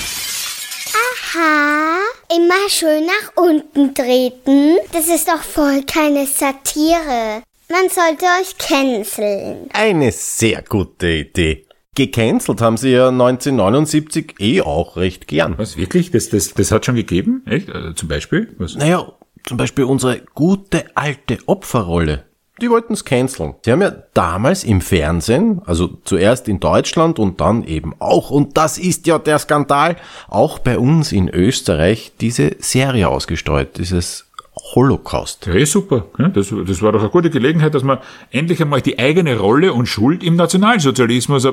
Aha, 0.95 1.99
immer 2.29 2.69
schön 2.69 3.05
nach 3.05 3.31
unten 3.35 3.93
treten. 3.93 4.77
Das 4.93 5.07
ist 5.07 5.27
doch 5.27 5.41
voll 5.41 5.83
keine 5.83 6.25
Satire. 6.25 7.43
Man 7.69 7.89
sollte 7.89 8.25
euch 8.39 8.57
canceln. 8.57 9.69
Eine 9.73 10.11
sehr 10.11 10.61
gute 10.61 11.07
Idee. 11.07 11.65
Gecancelt 11.95 12.61
haben 12.61 12.77
sie 12.77 12.91
ja 12.91 13.07
1979 13.07 14.35
eh 14.39 14.61
auch 14.61 14.97
recht 14.97 15.27
gern. 15.27 15.57
Was, 15.57 15.77
wirklich? 15.77 16.11
Das, 16.11 16.29
das, 16.29 16.53
das 16.53 16.71
hat 16.71 16.85
schon 16.85 16.95
gegeben? 16.95 17.41
Echt? 17.45 17.69
Also 17.69 17.93
zum 17.93 18.09
Beispiel? 18.09 18.53
Was? 18.57 18.75
Naja, 18.75 19.13
zum 19.43 19.57
Beispiel 19.57 19.85
unsere 19.85 20.21
gute 20.33 20.85
alte 20.95 21.39
Opferrolle. 21.45 22.25
Die 22.61 22.69
wollten 22.69 22.93
es 22.93 23.03
canceln. 23.03 23.55
Sie 23.63 23.71
haben 23.71 23.81
ja 23.81 23.91
damals 24.13 24.63
im 24.63 24.79
Fernsehen, 24.79 25.61
also 25.65 25.87
zuerst 26.05 26.47
in 26.47 26.59
Deutschland 26.59 27.19
und 27.19 27.41
dann 27.41 27.63
eben 27.65 27.93
auch, 27.99 28.29
und 28.29 28.57
das 28.57 28.77
ist 28.77 29.07
ja 29.07 29.19
der 29.19 29.39
Skandal, 29.39 29.97
auch 30.29 30.59
bei 30.59 30.77
uns 30.77 31.11
in 31.11 31.27
Österreich 31.29 32.13
diese 32.21 32.55
Serie 32.59 33.09
ausgestreut, 33.09 33.77
dieses 33.77 34.24
Holocaust. 34.73 35.45
Ja, 35.45 35.53
eh 35.53 35.65
super. 35.65 36.05
Das, 36.17 36.53
das 36.65 36.81
war 36.81 36.91
doch 36.91 37.01
eine 37.01 37.09
gute 37.09 37.29
Gelegenheit, 37.29 37.75
dass 37.75 37.83
man 37.83 37.99
endlich 38.31 38.61
einmal 38.61 38.81
die 38.81 38.97
eigene 38.97 39.37
Rolle 39.37 39.73
und 39.73 39.85
Schuld 39.85 40.23
im 40.23 40.35
Nationalsozialismus, 40.35 41.45
äh, 41.45 41.51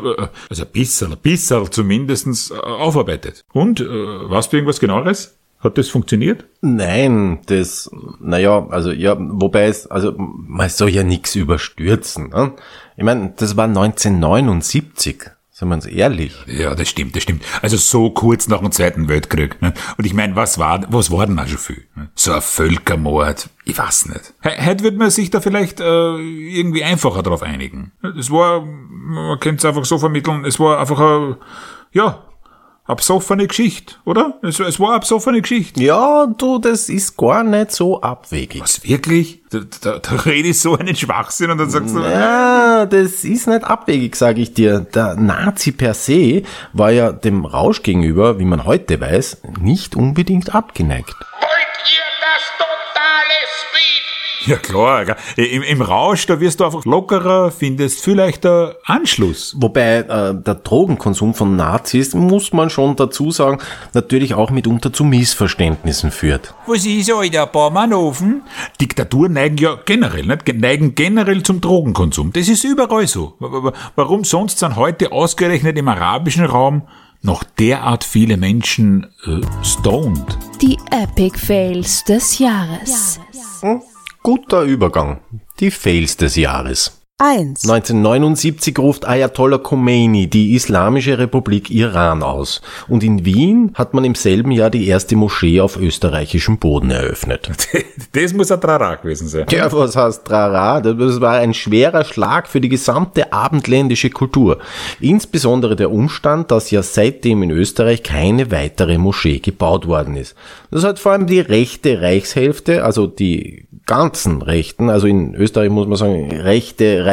also 0.48 0.62
ein 0.62 0.70
bisschen, 0.72 1.12
ein 1.12 1.18
bisschen 1.18 1.70
zumindest 1.70 2.50
äh, 2.50 2.54
aufarbeitet. 2.54 3.42
Und, 3.52 3.80
äh, 3.80 3.84
weißt 3.84 4.52
du 4.52 4.56
irgendwas 4.56 4.80
genaueres? 4.80 5.36
Hat 5.60 5.78
das 5.78 5.90
funktioniert? 5.90 6.44
Nein, 6.60 7.38
das, 7.46 7.88
naja, 8.18 8.66
also 8.70 8.90
ja, 8.90 9.16
wobei 9.18 9.66
es, 9.66 9.86
also 9.86 10.12
man 10.16 10.68
soll 10.68 10.88
ja 10.88 11.04
nichts 11.04 11.36
überstürzen. 11.36 12.30
Ne? 12.30 12.54
Ich 12.96 13.04
meine, 13.04 13.32
das 13.36 13.56
war 13.56 13.66
1979. 13.66 15.30
Seien 15.62 15.68
wir 15.68 15.74
uns 15.76 15.86
ehrlich. 15.86 16.34
Ja, 16.48 16.74
das 16.74 16.88
stimmt, 16.88 17.14
das 17.14 17.22
stimmt. 17.22 17.44
Also 17.62 17.76
so 17.76 18.10
kurz 18.10 18.48
nach 18.48 18.58
dem 18.58 18.72
Zweiten 18.72 19.08
Weltkrieg. 19.08 19.62
Ne? 19.62 19.72
Und 19.96 20.04
ich 20.04 20.12
meine, 20.12 20.34
was 20.34 20.58
war, 20.58 20.84
was 20.88 21.12
war 21.12 21.24
denn 21.24 21.38
auch 21.38 21.46
schon 21.46 21.58
viel? 21.58 21.84
Ne? 21.94 22.10
So 22.16 22.32
ein 22.32 22.42
Völkermord, 22.42 23.48
ich 23.64 23.78
weiß 23.78 24.06
nicht. 24.06 24.34
Heute 24.44 24.82
wird 24.82 24.96
man 24.96 25.10
sich 25.10 25.30
da 25.30 25.40
vielleicht 25.40 25.78
äh, 25.78 26.16
irgendwie 26.16 26.82
einfacher 26.82 27.22
drauf 27.22 27.44
einigen. 27.44 27.92
Es 28.18 28.28
war, 28.32 28.62
man 28.64 29.38
könnte 29.38 29.60
es 29.60 29.64
einfach 29.64 29.84
so 29.84 29.98
vermitteln, 29.98 30.44
es 30.44 30.58
war 30.58 30.80
einfach 30.80 30.98
ein, 30.98 31.36
ja, 31.92 32.24
absoffene 32.84 33.46
Geschichte, 33.46 33.94
oder? 34.04 34.38
Es, 34.42 34.58
es 34.58 34.80
war 34.80 34.94
absoffene 34.94 35.40
Geschichte. 35.40 35.82
Ja, 35.82 36.26
du, 36.26 36.58
das 36.58 36.88
ist 36.88 37.16
gar 37.16 37.44
nicht 37.44 37.70
so 37.70 38.00
abwegig. 38.00 38.60
Was, 38.60 38.82
wirklich? 38.84 39.42
Da, 39.50 39.60
da, 39.80 39.98
da 39.98 40.16
rede 40.16 40.48
ich 40.48 40.60
so 40.60 40.76
einen 40.76 40.96
Schwachsinn 40.96 41.50
und 41.50 41.58
dann 41.58 41.70
sagst 41.70 41.94
du... 41.94 42.00
Ja, 42.00 42.86
das 42.86 43.24
ist 43.24 43.46
nicht 43.46 43.64
abwegig, 43.64 44.16
sage 44.16 44.40
ich 44.40 44.54
dir. 44.54 44.80
Der 44.80 45.14
Nazi 45.14 45.72
per 45.72 45.94
se 45.94 46.42
war 46.72 46.90
ja 46.90 47.12
dem 47.12 47.44
Rausch 47.44 47.82
gegenüber, 47.82 48.38
wie 48.38 48.44
man 48.44 48.64
heute 48.64 49.00
weiß, 49.00 49.42
nicht 49.60 49.94
unbedingt 49.94 50.54
abgeneigt. 50.54 51.14
Ja 54.46 54.56
klar, 54.56 55.16
Im, 55.36 55.62
im 55.62 55.82
Rausch, 55.82 56.26
da 56.26 56.40
wirst 56.40 56.60
du 56.60 56.64
einfach 56.64 56.84
lockerer, 56.84 57.50
findest 57.50 58.02
vielleicht 58.02 58.44
der 58.44 58.76
Anschluss. 58.84 59.54
Wobei 59.58 59.98
äh, 59.98 60.34
der 60.34 60.54
Drogenkonsum 60.56 61.34
von 61.34 61.54
Nazis, 61.56 62.14
muss 62.14 62.52
man 62.52 62.68
schon 62.68 62.96
dazu 62.96 63.30
sagen, 63.30 63.58
natürlich 63.94 64.34
auch 64.34 64.50
mitunter 64.50 64.92
zu 64.92 65.04
Missverständnissen 65.04 66.10
führt. 66.10 66.54
Was 66.66 66.84
ist 66.84 67.08
der 67.08 67.46
Baumannhofen? 67.46 68.42
Diktaturen 68.80 69.34
neigen 69.34 69.58
ja 69.58 69.78
generell, 69.84 70.26
nicht? 70.26 70.52
neigen 70.54 70.94
generell 70.94 71.42
zum 71.42 71.60
Drogenkonsum. 71.60 72.32
Das 72.32 72.48
ist 72.48 72.64
überall 72.64 73.06
so. 73.06 73.34
Warum 73.94 74.24
sonst 74.24 74.58
sind 74.58 74.76
heute 74.76 75.12
ausgerechnet 75.12 75.78
im 75.78 75.88
arabischen 75.88 76.46
Raum 76.46 76.82
noch 77.22 77.44
derart 77.44 78.02
viele 78.02 78.36
Menschen 78.36 79.06
äh, 79.24 79.40
stoned? 79.64 80.36
Die 80.60 80.78
Epic 80.90 81.38
Fails 81.38 82.02
des 82.04 82.38
Jahres. 82.38 83.20
Hm? 83.60 83.80
Guter 84.24 84.62
Übergang. 84.62 85.20
Die 85.58 85.72
Fails 85.72 86.16
des 86.16 86.36
Jahres. 86.36 87.01
1. 87.22 87.68
1979 87.70 88.76
ruft 88.80 89.06
Ayatollah 89.06 89.58
Khomeini 89.58 90.26
die 90.26 90.54
Islamische 90.54 91.18
Republik 91.18 91.70
Iran 91.70 92.24
aus. 92.24 92.60
Und 92.88 93.04
in 93.04 93.24
Wien 93.24 93.70
hat 93.74 93.94
man 93.94 94.02
im 94.02 94.16
selben 94.16 94.50
Jahr 94.50 94.70
die 94.70 94.88
erste 94.88 95.14
Moschee 95.14 95.60
auf 95.60 95.76
österreichischem 95.76 96.58
Boden 96.58 96.90
eröffnet. 96.90 97.48
Das 98.12 98.34
muss 98.34 98.50
ein 98.50 98.60
Trara 98.60 98.96
gewesen 98.96 99.28
sein. 99.28 99.46
Ja, 99.50 99.72
was 99.72 99.96
heißt 99.96 100.24
Trara? 100.26 100.80
Das 100.80 101.20
war 101.20 101.36
ein 101.36 101.54
schwerer 101.54 102.04
Schlag 102.04 102.46
für 102.46 102.60
die 102.60 102.68
gesamte 102.68 103.32
abendländische 103.32 104.10
Kultur. 104.10 104.58
Insbesondere 105.00 105.76
der 105.76 105.90
Umstand, 105.90 106.50
dass 106.50 106.70
ja 106.70 106.82
seitdem 106.82 107.42
in 107.42 107.50
Österreich 107.50 108.02
keine 108.02 108.50
weitere 108.50 108.98
Moschee 108.98 109.38
gebaut 109.38 109.86
worden 109.86 110.16
ist. 110.16 110.34
Das 110.70 110.84
hat 110.84 110.98
vor 110.98 111.12
allem 111.12 111.26
die 111.26 111.40
rechte 111.40 112.02
Reichshälfte, 112.02 112.84
also 112.84 113.06
die 113.06 113.66
ganzen 113.86 114.42
Rechten, 114.42 114.90
also 114.90 115.06
in 115.06 115.34
Österreich 115.34 115.70
muss 115.70 115.86
man 115.86 115.96
sagen, 115.96 116.30
rechte 116.32 117.04
Reichshälfte, 117.04 117.11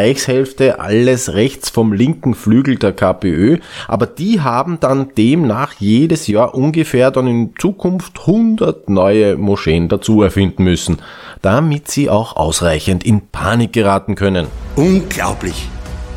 alles 0.80 1.34
rechts 1.34 1.70
vom 1.70 1.94
linken 1.94 2.34
Flügel 2.34 2.78
der 2.78 2.94
KPÖ, 2.94 3.58
aber 3.88 4.06
die 4.06 4.42
haben 4.42 4.80
dann 4.80 5.14
demnach 5.16 5.74
jedes 5.80 6.28
Jahr 6.28 6.56
ungefähr 6.56 7.12
dann 7.12 7.28
in 7.28 7.54
Zukunft 7.60 8.20
100 8.22 8.90
neue 8.90 9.38
Moscheen 9.38 9.90
dazu 9.90 10.22
erfinden 10.24 10.64
müssen, 10.64 10.98
damit 11.42 11.90
sie 11.90 12.10
auch 12.10 12.36
ausreichend 12.36 13.04
in 13.04 13.28
Panik 13.28 13.74
geraten 13.74 14.16
können. 14.16 14.48
Unglaublich, 14.76 15.68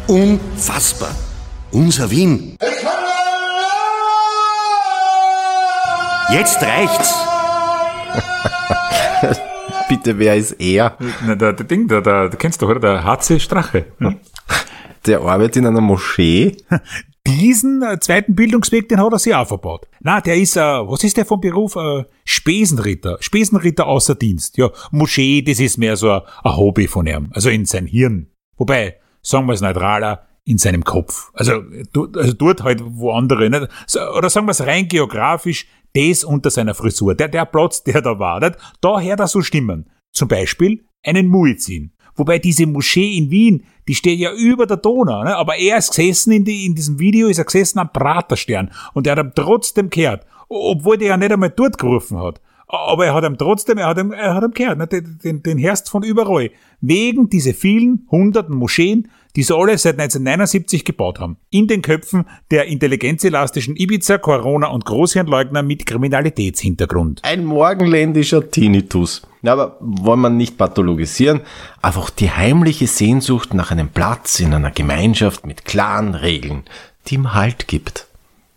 unfassbar, 0.06 1.14
unser 1.70 2.10
Wien. 2.10 2.56
Jetzt 6.30 6.62
reicht's. 6.62 7.14
Bitte, 9.92 10.18
wer 10.18 10.36
ist 10.36 10.52
er? 10.52 10.96
Na, 11.26 11.34
der, 11.34 11.52
der 11.52 11.66
Ding, 11.66 11.86
der, 11.86 12.00
der, 12.00 12.30
der 12.30 12.38
kennst 12.38 12.62
du, 12.62 12.66
oder? 12.66 12.80
Der 12.80 13.04
HC 13.04 13.38
Strache. 13.38 13.84
Ja. 14.00 14.14
Der 15.04 15.20
arbeitet 15.20 15.56
in 15.56 15.66
einer 15.66 15.82
Moschee. 15.82 16.56
Diesen 17.26 17.82
äh, 17.82 18.00
zweiten 18.00 18.34
Bildungsweg, 18.34 18.88
den 18.88 18.98
hat 18.98 19.12
er 19.12 19.18
sich 19.18 19.34
auch 19.34 19.46
verbaut. 19.46 19.86
Na, 20.00 20.22
der 20.22 20.36
ist, 20.36 20.56
äh, 20.56 20.60
was 20.60 21.04
ist 21.04 21.18
der 21.18 21.26
vom 21.26 21.42
Beruf? 21.42 21.76
Äh, 21.76 22.04
Spesenritter. 22.24 23.18
Spesenritter 23.20 23.86
außer 23.86 24.14
Dienst. 24.14 24.56
Ja, 24.56 24.70
Moschee, 24.92 25.42
das 25.42 25.60
ist 25.60 25.76
mehr 25.76 25.96
so 25.96 26.10
ein, 26.10 26.22
ein 26.42 26.56
Hobby 26.56 26.88
von 26.88 27.06
ihm. 27.06 27.28
Also 27.34 27.50
in 27.50 27.66
sein 27.66 27.84
Hirn. 27.84 28.28
Wobei, 28.56 28.96
sagen 29.20 29.44
wir 29.44 29.52
es 29.52 29.60
neutraler, 29.60 30.26
in 30.44 30.56
seinem 30.56 30.84
Kopf. 30.84 31.30
Also, 31.34 31.62
also 32.16 32.32
dort 32.32 32.62
halt 32.62 32.80
wo 32.82 33.12
andere, 33.12 33.50
nicht? 33.50 33.68
oder 34.16 34.30
sagen 34.30 34.46
wir 34.46 34.52
es 34.52 34.66
rein 34.66 34.88
geografisch, 34.88 35.66
das 35.94 36.24
unter 36.24 36.50
seiner 36.50 36.74
Frisur, 36.74 37.14
der, 37.14 37.28
der 37.28 37.44
Platz, 37.44 37.82
der 37.82 38.00
da 38.00 38.18
war, 38.18 38.40
nicht? 38.40 38.56
da 38.80 39.00
hört 39.00 39.20
er 39.20 39.28
so 39.28 39.42
Stimmen. 39.42 39.90
Zum 40.12 40.28
Beispiel 40.28 40.84
einen 41.04 41.28
Muizin. 41.28 41.92
Wobei 42.14 42.38
diese 42.38 42.66
Moschee 42.66 43.16
in 43.16 43.30
Wien, 43.30 43.64
die 43.88 43.94
steht 43.94 44.18
ja 44.18 44.32
über 44.32 44.66
der 44.66 44.76
Donau, 44.76 45.24
ne? 45.24 45.36
aber 45.36 45.56
er 45.56 45.78
ist 45.78 45.94
gesessen 45.94 46.32
in, 46.32 46.44
die, 46.44 46.66
in 46.66 46.74
diesem 46.74 46.98
Video, 46.98 47.28
ist 47.28 47.38
er 47.38 47.44
gesessen 47.44 47.78
am 47.78 47.92
Praterstern 47.92 48.70
und 48.92 49.06
er 49.06 49.16
hat 49.16 49.24
ihm 49.24 49.32
trotzdem 49.34 49.88
gehört, 49.88 50.26
obwohl 50.48 50.98
der 50.98 51.08
ja 51.08 51.16
nicht 51.16 51.32
einmal 51.32 51.50
dort 51.50 51.78
gerufen 51.78 52.18
hat. 52.18 52.40
Aber 52.68 53.06
er 53.06 53.14
hat 53.14 53.24
ihm 53.24 53.36
trotzdem, 53.36 53.78
er 53.78 53.86
hat 53.86 53.98
ihm, 53.98 54.12
er 54.12 54.34
hat 54.34 54.44
ihm 54.44 54.52
gehört, 54.52 54.78
ne? 54.78 54.86
den, 54.86 55.18
den, 55.22 55.42
den 55.42 55.58
Herst 55.58 55.90
von 55.90 56.02
überall. 56.02 56.50
Wegen 56.80 57.28
diese 57.28 57.54
vielen 57.54 58.06
hunderten 58.10 58.56
Moscheen, 58.56 59.08
die 59.36 59.42
sie 59.42 59.54
alle 59.54 59.78
seit 59.78 59.98
1979 59.98 60.84
gebaut 60.84 61.18
haben. 61.18 61.36
In 61.50 61.66
den 61.66 61.82
Köpfen 61.82 62.26
der 62.50 62.66
intelligenzelastischen 62.66 63.76
Ibiza, 63.76 64.18
Corona 64.18 64.68
und 64.68 64.84
Großhirnleugner 64.84 65.62
mit 65.62 65.86
Kriminalitätshintergrund. 65.86 67.20
Ein 67.24 67.44
morgenländischer 67.44 68.50
Tinnitus. 68.50 69.22
Ja, 69.42 69.54
aber 69.54 69.76
wollen 69.80 70.20
wir 70.20 70.30
nicht 70.30 70.56
pathologisieren, 70.56 71.40
einfach 71.80 72.10
die 72.10 72.30
heimliche 72.30 72.86
Sehnsucht 72.86 73.54
nach 73.54 73.70
einem 73.70 73.88
Platz 73.88 74.38
in 74.38 74.54
einer 74.54 74.70
Gemeinschaft 74.70 75.46
mit 75.46 75.64
klaren 75.64 76.14
Regeln, 76.14 76.62
die 77.08 77.16
ihm 77.16 77.34
Halt 77.34 77.66
gibt. 77.66 78.06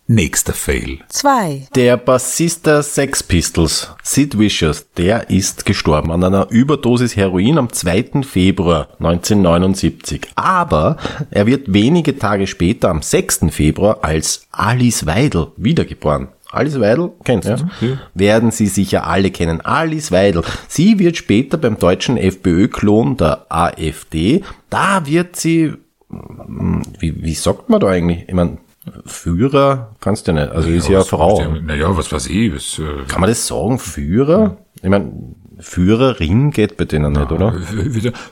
Nächster 0.07 0.53
Fail. 0.53 0.99
2. 1.09 1.69
Der 1.73 1.97
Bassist 1.97 2.67
der 2.67 2.83
Sex 2.83 3.23
Pistols, 3.23 3.89
Sid 4.03 4.37
Vicious, 4.37 4.85
der 4.95 5.31
ist 5.31 5.65
gestorben 5.65 6.11
an 6.11 6.23
einer 6.23 6.47
Überdosis 6.51 7.15
Heroin 7.15 7.57
am 7.57 7.73
2. 7.73 8.21
Februar 8.21 8.89
1979. 8.99 10.27
Aber 10.35 10.97
er 11.31 11.47
wird 11.47 11.73
wenige 11.73 12.19
Tage 12.19 12.45
später 12.45 12.89
am 12.89 13.01
6. 13.01 13.47
Februar 13.49 14.03
als 14.03 14.45
Alice 14.51 15.07
Weidel 15.07 15.47
wiedergeboren. 15.57 16.27
Alice 16.51 16.79
Weidel, 16.79 17.11
kennst 17.23 17.49
du? 17.49 17.53
Ja. 17.81 17.97
Werden 18.13 18.51
Sie 18.51 18.67
sicher 18.67 19.07
alle 19.07 19.31
kennen. 19.31 19.61
Alice 19.61 20.11
Weidel. 20.11 20.43
Sie 20.67 20.99
wird 20.99 21.17
später 21.17 21.57
beim 21.57 21.79
deutschen 21.79 22.17
FPÖ-Klon 22.17 23.17
der 23.17 23.47
AfD, 23.49 24.43
da 24.69 25.07
wird 25.07 25.35
sie, 25.35 25.73
hm, 26.11 26.83
wie, 26.99 27.23
wie 27.23 27.33
sagt 27.33 27.69
man 27.71 27.79
da 27.79 27.87
eigentlich? 27.87 28.25
Ich 28.27 28.33
meine, 28.35 28.59
Führer 29.05 29.95
kannst 29.99 30.27
du 30.27 30.33
nicht. 30.33 30.49
Also 30.49 30.69
ja, 30.69 30.75
ist 30.75 30.89
ja 30.89 31.03
Frau. 31.03 31.43
Naja, 31.61 31.95
was 31.97 32.11
weiß 32.11 32.27
ich. 32.27 32.53
Was, 32.53 32.79
äh, 32.79 33.03
Kann 33.07 33.21
man 33.21 33.29
das 33.29 33.47
sagen? 33.47 33.79
Führer? 33.79 34.57
Ich 34.81 34.89
meine, 34.89 35.11
Führerin 35.59 36.51
geht 36.51 36.77
bei 36.77 36.85
denen 36.85 37.13
nicht, 37.13 37.31
oder? 37.31 37.53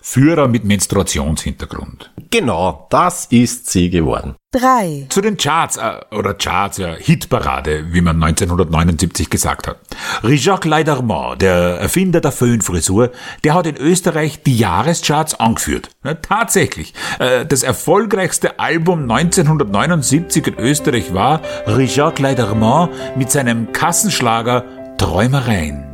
Führer 0.01 0.47
mit 0.47 0.63
Menstruationshintergrund. 0.65 2.11
Genau, 2.31 2.87
das 2.89 3.25
ist 3.25 3.69
sie 3.69 3.89
geworden. 3.89 4.35
3. 4.53 5.07
Zu 5.09 5.21
den 5.21 5.37
Charts, 5.37 5.77
äh, 5.77 5.99
oder 6.11 6.35
Charts, 6.35 6.77
ja, 6.77 6.93
Hitparade, 6.93 7.91
wie 7.91 8.01
man 8.01 8.21
1979 8.21 9.29
gesagt 9.29 9.67
hat. 9.67 9.77
Richard 10.23 10.65
Leidermann, 10.65 11.39
der 11.39 11.79
Erfinder 11.79 12.21
der 12.21 12.31
Föhnfrisur, 12.31 13.11
der 13.43 13.55
hat 13.55 13.65
in 13.65 13.77
Österreich 13.77 14.43
die 14.43 14.55
Jahrescharts 14.55 15.39
angeführt. 15.39 15.89
Ja, 16.03 16.13
tatsächlich. 16.13 16.93
Äh, 17.17 17.47
das 17.47 17.63
erfolgreichste 17.63 18.59
Album 18.59 19.09
1979 19.09 20.47
in 20.47 20.59
Österreich 20.59 21.13
war 21.15 21.41
Richard 21.65 22.19
Leidermann 22.19 22.89
mit 23.15 23.31
seinem 23.31 23.73
Kassenschlager 23.73 24.65
Träumereien. 24.99 25.92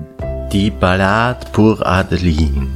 Die 0.52 0.72
Ballade 0.72 1.46
pour 1.52 1.86
Adeline. 1.86 2.70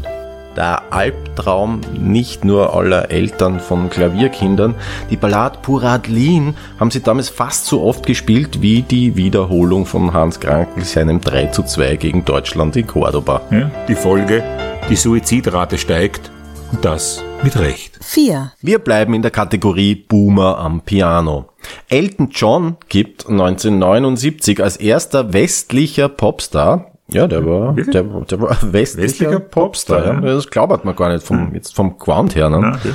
Der 0.56 0.94
Albtraum 0.94 1.82
nicht 2.00 2.46
nur 2.46 2.76
aller 2.76 3.10
Eltern 3.10 3.60
von 3.60 3.90
Klavierkindern. 3.90 4.76
Die 5.10 5.18
Ballade 5.18 5.58
pour 5.64 5.82
Adeline 5.82 6.54
haben 6.80 6.92
sie 6.92 7.02
damals 7.02 7.30
fast 7.30 7.66
so 7.66 7.82
oft 7.82 8.06
gespielt 8.06 8.62
wie 8.62 8.84
die 8.84 9.16
Wiederholung 9.16 9.88
von 9.88 10.14
Hans 10.14 10.40
Krankel 10.40 10.84
seinem 10.84 11.20
3 11.20 11.48
zu 11.48 11.64
2 11.64 11.96
gegen 11.96 12.24
Deutschland 12.24 12.76
in 12.76 12.86
Cordoba. 12.86 13.42
Ja, 13.50 13.72
die 13.88 13.96
Folge, 13.96 14.44
die 14.92 14.96
Suizidrate 14.96 15.80
steigt 15.80 16.30
und 16.72 16.86
das 16.86 17.24
mit 17.42 17.58
Recht. 17.58 17.98
4. 18.04 18.52
Wir 18.62 18.78
bleiben 18.78 19.16
in 19.16 19.24
der 19.24 19.32
Kategorie 19.32 19.96
Boomer 19.96 20.60
am 20.60 20.82
Piano. 20.82 21.50
Elton 21.90 22.30
John 22.30 22.78
gibt 22.88 23.28
1979 23.28 24.62
als 24.62 24.78
erster 24.78 25.34
westlicher 25.34 26.08
Popstar 26.08 26.93
ja, 27.14 27.28
der 27.28 27.46
war, 27.46 27.74
der, 27.74 28.04
der 28.04 28.42
war 28.42 28.58
westlicher, 28.62 29.04
Westlicher 29.04 29.40
Popstar. 29.40 30.02
Popstar, 30.02 30.24
ja. 30.24 30.36
Das 30.36 30.50
glaubert 30.50 30.86
man 30.86 30.96
gar 30.96 31.12
nicht 31.12 31.26
vom, 31.26 31.54
jetzt 31.54 31.76
vom 31.76 31.98
Quant 31.98 32.36
her. 32.36 32.50
Ne? 32.50 32.60
Ja, 32.62 32.70
okay. 32.76 32.94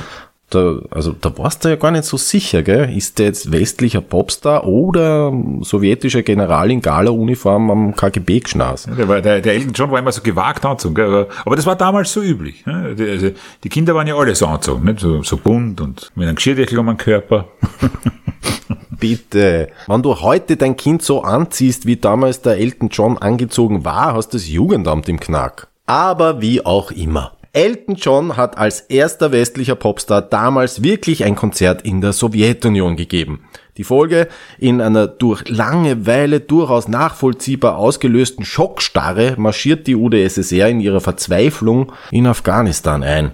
Da, 0.49 0.79
also 0.89 1.11
da 1.11 1.37
warst 1.37 1.63
du 1.63 1.69
ja 1.69 1.75
gar 1.75 1.91
nicht 1.91 2.05
so 2.05 2.17
sicher, 2.17 2.63
gell? 2.63 2.91
Ist 2.95 3.19
der 3.19 3.27
jetzt 3.27 3.51
westlicher 3.51 4.01
Popstar 4.01 4.65
oder 4.65 5.31
sowjetischer 5.61 6.23
General 6.23 6.71
in 6.71 6.81
Gala-Uniform 6.81 7.69
am 7.69 7.95
KGB 7.95 8.39
geschnast? 8.39 8.89
Der, 8.97 9.07
war, 9.07 9.21
der, 9.21 9.41
der 9.41 9.53
Elton 9.53 9.73
John 9.73 9.91
war 9.91 9.99
immer 9.99 10.11
so 10.11 10.21
gewagt 10.23 10.65
anzogen, 10.65 10.95
gell? 10.95 11.05
Aber, 11.05 11.27
aber 11.45 11.55
das 11.55 11.67
war 11.67 11.75
damals 11.75 12.11
so 12.11 12.23
üblich. 12.23 12.65
Ne? 12.65 12.95
Die, 12.95 13.07
also, 13.07 13.29
die 13.63 13.69
Kinder 13.69 13.93
waren 13.93 14.07
ja 14.07 14.15
alle 14.15 14.33
so 14.33 14.47
anzogen, 14.47 14.85
nicht? 14.85 15.01
So, 15.01 15.21
so 15.21 15.37
bunt 15.37 15.81
und 15.81 16.09
mit 16.15 16.27
einem 16.27 16.35
Geschirrdeckel 16.35 16.79
um 16.79 16.87
den 16.87 16.97
Körper. 16.97 17.45
Bitte. 18.99 19.69
Wenn 19.87 20.03
du 20.03 20.21
heute 20.21 20.57
dein 20.57 20.77
Kind 20.77 21.01
so 21.01 21.23
anziehst, 21.23 21.85
wie 21.85 21.97
damals 21.97 22.41
der 22.41 22.57
Elton 22.57 22.89
John 22.89 23.17
angezogen 23.17 23.85
war, 23.85 24.13
hast 24.13 24.33
das 24.33 24.47
Jugendamt 24.47 25.09
im 25.09 25.19
Knack. 25.19 25.67
Aber 25.85 26.41
wie 26.41 26.65
auch 26.65 26.91
immer. 26.91 27.33
Elton 27.51 27.95
John 27.95 28.37
hat 28.37 28.57
als 28.57 28.81
erster 28.81 29.31
westlicher 29.31 29.75
Popstar 29.75 30.21
damals 30.21 30.83
wirklich 30.83 31.23
ein 31.23 31.35
Konzert 31.35 31.81
in 31.81 31.99
der 31.99 32.13
Sowjetunion 32.13 32.95
gegeben. 32.95 33.45
Die 33.77 33.83
Folge 33.83 34.27
in 34.59 34.81
einer 34.81 35.07
durch 35.07 35.47
Langeweile 35.47 36.41
durchaus 36.41 36.87
nachvollziehbar 36.87 37.77
ausgelösten 37.77 38.45
Schockstarre 38.45 39.35
marschiert 39.37 39.87
die 39.87 39.95
UdSSR 39.95 40.69
in 40.69 40.79
ihrer 40.79 41.01
Verzweiflung 41.01 41.91
in 42.11 42.27
Afghanistan 42.27 43.03
ein. 43.03 43.31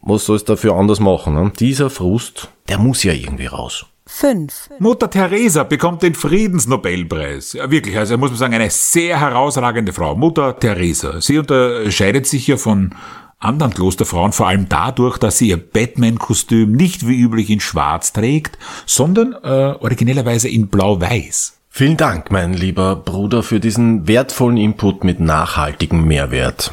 Was 0.00 0.24
soll 0.24 0.36
es 0.36 0.44
dafür 0.44 0.74
anders 0.76 1.00
machen? 1.00 1.34
Ne? 1.34 1.52
Dieser 1.58 1.90
Frust, 1.90 2.48
der 2.68 2.78
muss 2.78 3.02
ja 3.02 3.12
irgendwie 3.12 3.46
raus. 3.46 3.84
5. 4.10 4.70
Mutter 4.78 5.10
Teresa 5.10 5.64
bekommt 5.64 6.02
den 6.02 6.14
Friedensnobelpreis. 6.14 7.52
Ja, 7.52 7.70
wirklich, 7.70 7.96
also 7.96 8.16
muss 8.16 8.30
man 8.30 8.38
sagen, 8.38 8.54
eine 8.54 8.70
sehr 8.70 9.20
herausragende 9.20 9.92
Frau. 9.92 10.16
Mutter 10.16 10.58
Teresa. 10.58 11.20
Sie 11.20 11.38
unterscheidet 11.38 12.26
sich 12.26 12.46
ja 12.46 12.56
von 12.56 12.94
anderen 13.38 13.74
Klosterfrauen 13.74 14.32
vor 14.32 14.48
allem 14.48 14.68
dadurch, 14.68 15.18
dass 15.18 15.38
sie 15.38 15.50
ihr 15.50 15.58
Batman-Kostüm 15.58 16.72
nicht 16.72 17.06
wie 17.06 17.20
üblich 17.20 17.50
in 17.50 17.60
schwarz 17.60 18.12
trägt, 18.12 18.58
sondern 18.86 19.34
äh, 19.34 19.76
originellerweise 19.78 20.48
in 20.48 20.68
blau-weiß. 20.68 21.58
Vielen 21.68 21.98
Dank, 21.98 22.30
mein 22.32 22.54
lieber 22.54 22.96
Bruder, 22.96 23.42
für 23.42 23.60
diesen 23.60 24.08
wertvollen 24.08 24.56
Input 24.56 25.04
mit 25.04 25.20
nachhaltigem 25.20 26.04
Mehrwert. 26.04 26.72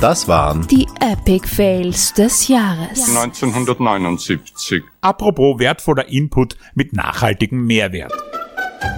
Das 0.00 0.28
waren 0.28 0.66
Die 0.68 0.86
Epic 1.00 1.48
Fails 1.48 2.12
des 2.12 2.48
Jahres. 2.48 3.08
1979. 3.08 4.82
Apropos 5.00 5.58
wertvoller 5.58 6.06
Input 6.08 6.56
mit 6.74 6.92
nachhaltigem 6.92 7.64
Mehrwert. 7.64 8.12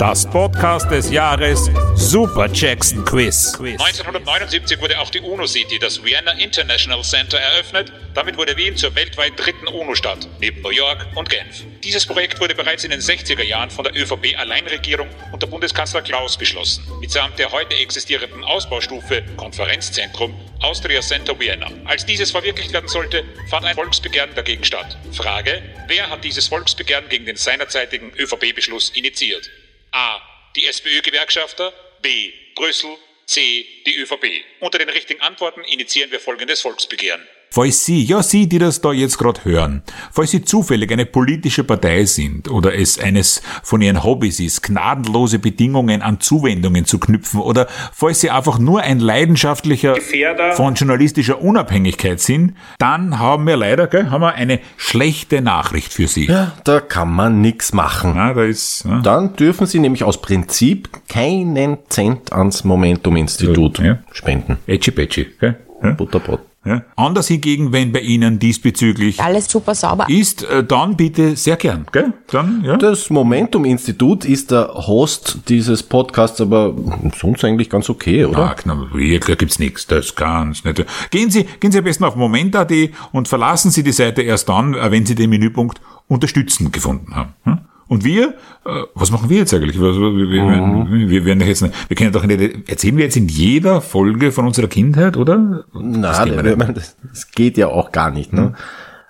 Das 0.01 0.29
Podcast 0.29 0.91
des 0.91 1.11
Jahres 1.13 1.71
Super 1.95 2.49
Jackson 2.53 3.05
Quiz. 3.05 3.55
1979 3.55 4.81
wurde 4.81 4.99
auch 4.99 5.11
die 5.11 5.21
UNO-City, 5.21 5.79
das 5.79 6.03
Vienna 6.03 6.33
International 6.33 7.03
Center, 7.03 7.39
eröffnet. 7.39 7.93
Damit 8.19 8.37
wurde 8.37 8.57
Wien 8.57 8.77
zur 8.77 8.97
weltweit 8.97 9.35
dritten 9.37 9.69
UNO-Stadt, 9.69 10.27
neben 10.41 10.61
New 10.61 10.71
York 10.71 11.07
und 11.15 11.31
Genf. 11.31 11.63
Dieses 11.85 12.05
Projekt 12.05 12.41
wurde 12.41 12.57
bereits 12.57 12.83
in 12.83 12.91
den 12.91 12.99
60er 12.99 13.45
Jahren 13.45 13.71
von 13.71 13.85
der 13.85 13.95
ÖVP-Alleinregierung 13.95 15.09
unter 15.31 15.47
Bundeskanzler 15.47 16.03
Klaus 16.03 16.37
beschlossen, 16.37 16.83
mitsamt 16.99 17.39
der 17.39 17.53
heute 17.53 17.77
existierenden 17.77 18.43
Ausbaustufe 18.43 19.23
Konferenzzentrum 19.37 20.35
Austria 20.59 21.01
Center 21.01 21.39
Vienna. 21.39 21.71
Als 21.85 22.07
dieses 22.07 22.33
verwirklicht 22.33 22.73
werden 22.73 22.89
sollte, 22.89 23.25
fand 23.51 23.65
ein 23.65 23.77
Volksbegehren 23.77 24.35
dagegen 24.35 24.65
statt. 24.65 24.99
Frage, 25.13 25.63
wer 25.87 26.11
hat 26.11 26.25
dieses 26.25 26.49
Volksbegehren 26.49 27.09
gegen 27.09 27.25
den 27.25 27.37
seinerzeitigen 27.37 28.13
ÖVP-Beschluss 28.19 28.91
initiiert? 28.97 29.49
A. 29.93 30.21
Die 30.57 30.67
SPÖ-Gewerkschafter. 30.67 31.73
B. 32.03 32.33
Brüssel. 32.57 32.97
C. 33.27 33.65
Die 33.87 33.97
ÖVP. 33.97 34.43
Unter 34.59 34.79
den 34.79 34.89
richtigen 34.89 35.21
Antworten 35.21 35.63
initiieren 35.63 36.11
wir 36.11 36.19
folgendes 36.19 36.63
Volksbegehren. 36.63 37.25
Falls 37.51 37.85
Sie, 37.85 38.05
ja 38.05 38.23
Sie, 38.23 38.47
die 38.49 38.59
das 38.59 38.81
da 38.83 38.93
jetzt 38.93 39.19
gerade 39.19 39.45
hören, 39.45 39.83
falls 40.13 40.31
Sie 40.33 40.43
zufällig 40.43 40.93
eine 40.93 41.07
politische 41.07 41.65
Partei 41.65 42.05
sind 42.05 42.51
oder 42.51 42.75
es 42.75 42.99
eines 42.99 43.43
von 43.63 43.81
Ihren 43.81 44.05
Hobbys 44.05 44.39
ist, 44.39 44.63
gnadenlose 44.63 45.39
Bedingungen 45.39 46.03
an 46.03 46.21
Zuwendungen 46.21 46.85
zu 46.85 46.99
knüpfen 46.99 47.41
oder 47.41 47.67
falls 47.93 48.21
Sie 48.21 48.31
einfach 48.31 48.59
nur 48.59 48.83
ein 48.83 49.01
leidenschaftlicher 49.01 49.95
Gefährder. 49.95 50.53
von 50.53 50.75
journalistischer 50.75 51.41
Unabhängigkeit 51.41 52.21
sind, 52.21 52.55
dann 52.79 53.19
haben 53.19 53.47
wir 53.47 53.57
leider, 53.57 53.87
gell, 53.87 54.11
haben 54.11 54.21
wir 54.21 54.35
eine 54.35 54.61
schlechte 54.77 55.41
Nachricht 55.41 55.93
für 55.93 56.07
Sie. 56.07 56.27
Ja, 56.27 56.53
da 56.65 56.81
kann 56.81 57.11
man 57.13 57.41
nix 57.41 57.73
machen. 57.73 58.15
Ja, 58.15 58.35
da 58.35 58.45
ist, 58.45 58.85
ja. 58.85 59.01
Dann 59.01 59.35
dürfen 59.37 59.67
Sie 59.67 59.79
nämlich 59.79 60.05
aus 60.05 60.21
Prinzip 60.21 60.91
keinen 61.09 61.79
Cent 61.89 62.33
ans 62.33 62.65
Momentum-Institut 62.65 63.79
Ja. 63.79 63.99
spenden. 64.13 64.59
Etschi 64.67 64.91
Petschi, 64.91 65.27
gell? 65.41 65.57
Ja. 65.83 65.91
Butterbrot. 65.93 66.41
Ja. 66.69 66.83
Anders 66.97 67.29
hingegen, 67.29 67.73
wenn 67.73 67.93
bei 67.93 68.01
Ihnen 68.01 68.39
diesbezüglich 68.39 69.21
Alles 69.21 69.51
super 69.51 69.75
sauber. 69.75 70.07
ist, 70.09 70.43
äh, 70.45 70.63
dann 70.63 70.97
bitte 70.97 71.35
sehr 71.37 71.57
gern, 71.57 71.87
gell? 71.93 72.13
Dann, 72.31 72.63
ja. 72.65 72.77
Das 72.77 73.09
Momentum-Institut 73.11 74.25
ist 74.25 74.51
der 74.51 74.69
Host 74.75 75.39
dieses 75.49 75.83
Podcasts, 75.83 76.41
aber 76.41 76.75
sonst 77.19 77.45
eigentlich 77.45 77.71
ganz 77.71 77.89
okay, 77.89 78.25
oder? 78.27 78.51
Ah, 78.51 78.55
knapp, 78.55 78.89
hier 78.95 79.19
gibt's 79.21 79.59
nichts, 79.59 79.87
das 79.87 80.15
kann's 80.15 80.65
nicht. 80.65 80.85
Gehen 81.11 81.31
Sie, 81.31 81.45
gehen 81.61 81.73
Sie 81.73 81.79
am 81.79 81.85
besten 81.85 82.05
auf 82.05 82.17
moment.at 82.17 82.73
und 83.13 83.29
verlassen 83.29 83.71
Sie 83.71 83.83
die 83.83 83.93
Seite 83.93 84.23
erst 84.23 84.49
dann, 84.49 84.75
äh, 84.75 84.91
wenn 84.91 85.07
Sie 85.07 85.15
den 85.15 85.31
Menüpunkt 85.31 85.81
Unterstützen 86.07 86.73
gefunden 86.73 87.15
haben. 87.15 87.35
hm? 87.45 87.59
Und 87.89 88.05
wir, 88.05 88.35
äh, 88.67 88.83
was 88.95 89.11
machen 89.11 89.31
wir 89.31 89.39
jetzt 89.39 89.55
eigentlich? 89.55 89.81
Wir, 89.81 89.95
wir, 89.95 90.31
wir, 90.31 91.11
wir 91.11 91.25
werden 91.25 91.39
doch 91.41 91.47
jetzt, 91.47 91.63
wir 91.63 91.97
können 91.97 92.13
doch 92.13 92.25
nicht, 92.25 92.69
erzählen 92.69 92.97
wir 92.97 93.05
jetzt 93.05 93.17
in 93.17 93.29
jeder 93.29 93.81
Folge 93.81 94.31
von 94.31 94.47
unserer 94.47 94.69
Kindheit, 94.69 95.17
oder? 95.17 95.65
Na, 95.73 96.27
mir 96.27 96.43
das, 96.43 96.75
das, 96.75 96.97
das 97.03 97.31
geht 97.31 97.57
ja 97.57 97.69
auch 97.69 97.91
gar 97.91 98.11
nicht. 98.11 98.33
Ne? 98.33 98.53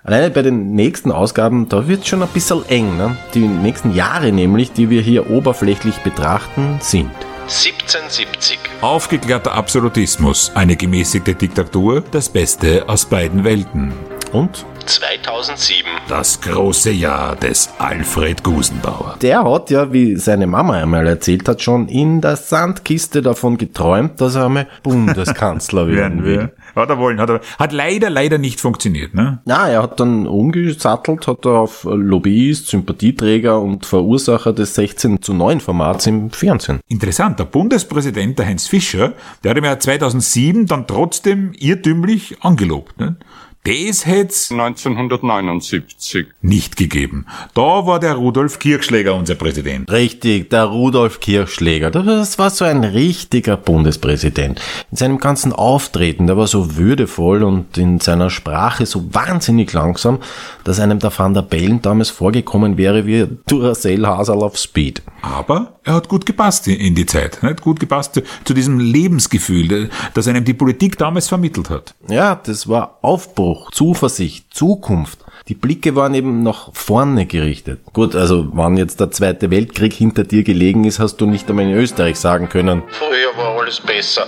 Alleine 0.03 0.29
bei 0.29 0.41
den 0.41 0.75
nächsten 0.75 1.11
Ausgaben, 1.11 1.67
da 1.67 1.87
wird 1.87 2.07
schon 2.07 2.23
ein 2.23 2.29
bisschen 2.29 2.65
eng. 2.69 2.97
Ne? 2.97 3.17
Die 3.33 3.47
nächsten 3.47 3.93
Jahre 3.93 4.31
nämlich, 4.31 4.71
die 4.71 4.89
wir 4.89 5.01
hier 5.01 5.29
oberflächlich 5.29 5.97
betrachten, 5.97 6.77
sind 6.79 7.11
1770. 7.49 8.59
Aufgeklärter 8.81 9.53
Absolutismus, 9.53 10.51
eine 10.55 10.75
gemäßigte 10.75 11.35
Diktatur, 11.35 12.03
das 12.11 12.29
Beste 12.29 12.87
aus 12.87 13.05
beiden 13.05 13.43
Welten. 13.43 13.91
Und 14.31 14.65
2007. 14.85 15.85
Das 16.07 16.41
große 16.41 16.91
Jahr 16.91 17.35
des 17.35 17.69
Alfred 17.77 18.43
Gusenbauer. 18.43 19.17
der 19.21 19.43
hat 19.43 19.69
ja, 19.69 19.93
wie 19.93 20.15
seine 20.15 20.47
Mama 20.47 20.73
einmal 20.73 21.05
erzählt 21.05 21.47
hat, 21.47 21.61
schon 21.61 21.87
in 21.87 22.21
der 22.21 22.35
Sandkiste 22.35 23.21
davon 23.21 23.57
geträumt, 23.57 24.19
dass 24.19 24.35
er 24.35 24.45
einmal 24.45 24.67
Bundeskanzler 24.81 25.87
werden 25.89 26.23
will. 26.23 26.51
Hat 26.75 26.89
er 26.89 26.97
wollen, 26.97 27.19
hat 27.19 27.29
er, 27.29 27.41
hat 27.59 27.71
leider, 27.71 28.09
leider 28.09 28.37
nicht 28.37 28.59
funktioniert, 28.59 29.13
ne? 29.13 29.39
Na, 29.45 29.67
er 29.69 29.83
hat 29.83 29.99
dann 29.99 30.25
umgesattelt, 30.27 31.27
hat 31.27 31.45
er 31.45 31.59
auf 31.59 31.83
Lobbyist, 31.83 32.67
Sympathieträger 32.67 33.59
und 33.59 33.85
Verursacher 33.85 34.53
des 34.53 34.75
16 34.75 35.21
zu 35.21 35.33
9 35.33 35.59
Formats 35.59 36.07
im 36.07 36.31
Fernsehen. 36.31 36.79
Interessant, 36.87 37.39
der 37.39 37.45
Bundespräsident, 37.45 38.39
der 38.39 38.45
Heinz 38.45 38.67
Fischer, 38.67 39.13
der 39.43 39.51
hat 39.51 39.57
ihm 39.57 39.65
ja 39.65 39.77
2007 39.77 40.65
dann 40.67 40.87
trotzdem 40.87 41.51
irrtümlich 41.57 42.37
angelobt, 42.41 42.99
ne? 42.99 43.17
Das 43.65 44.05
hätt's 44.05 44.51
1979. 44.51 46.27
nicht 46.41 46.77
gegeben. 46.77 47.25
Da 47.53 47.85
war 47.85 47.99
der 47.99 48.13
Rudolf 48.13 48.57
Kirchschläger 48.57 49.13
unser 49.15 49.35
Präsident. 49.35 49.91
Richtig, 49.91 50.49
der 50.49 50.63
Rudolf 50.63 51.19
Kirchschläger. 51.19 51.91
Das 51.91 52.39
war 52.39 52.51
so 52.51 52.63
ein 52.63 52.85
richtiger 52.85 53.57
Bundespräsident. 53.57 54.61
In 54.91 54.97
seinem 54.97 55.17
ganzen 55.17 55.51
Auftreten, 55.51 56.25
der 56.25 56.37
war 56.37 56.47
so 56.47 56.77
würdevoll 56.77 57.43
und 57.43 57.77
in 57.77 57.99
seiner 57.99 58.29
Sprache 58.29 58.85
so 58.85 59.13
wahnsinnig 59.13 59.73
langsam, 59.73 60.19
dass 60.63 60.79
einem 60.79 60.99
der 60.99 61.11
Van 61.15 61.33
der 61.33 61.41
Bellen 61.41 61.81
damals 61.81 62.11
vorgekommen 62.11 62.77
wäre 62.77 63.05
wie 63.05 63.27
Duracell 63.45 64.05
Hasel 64.05 64.41
auf 64.41 64.57
Speed. 64.57 65.01
Aber 65.21 65.78
er 65.89 65.95
hat 65.95 66.07
gut 66.07 66.25
gepasst 66.27 66.67
in- 66.67 66.93
die 66.93 67.05
Zeit. 67.07 67.39
Er 67.41 67.49
hat 67.49 67.61
gut 67.61 67.79
gepasst 67.79 68.13
zu, 68.13 68.21
zu 68.45 68.53
diesem 68.53 68.79
Lebensgefühl, 68.79 69.89
das 70.13 70.27
einem 70.27 70.45
die 70.45 70.53
Politik 70.53 70.97
damals 70.99 71.27
vermittelt 71.27 71.69
hat. 71.71 71.95
Ja, 72.07 72.35
das 72.35 72.67
war 72.69 72.99
Aufbruch, 73.01 73.71
Zuversicht, 73.71 74.53
Zukunft. 74.53 75.19
Die 75.47 75.55
Blicke 75.55 75.95
waren 75.95 76.13
eben 76.13 76.43
nach 76.43 76.69
vorne 76.73 77.25
gerichtet. 77.25 77.79
Gut, 77.93 78.15
also 78.15 78.47
wann 78.51 78.77
jetzt 78.77 78.99
der 78.99 79.09
Zweite 79.09 79.49
Weltkrieg 79.49 79.93
hinter 79.93 80.23
dir 80.23 80.43
gelegen 80.43 80.83
ist, 80.83 80.99
hast 80.99 81.17
du 81.17 81.25
nicht 81.25 81.49
einmal 81.49 81.65
in 81.65 81.73
Österreich 81.73 82.17
sagen 82.17 82.49
können. 82.49 82.83
Früher 82.89 83.35
war 83.43 83.59
alles 83.59 83.79
besser. 83.81 84.27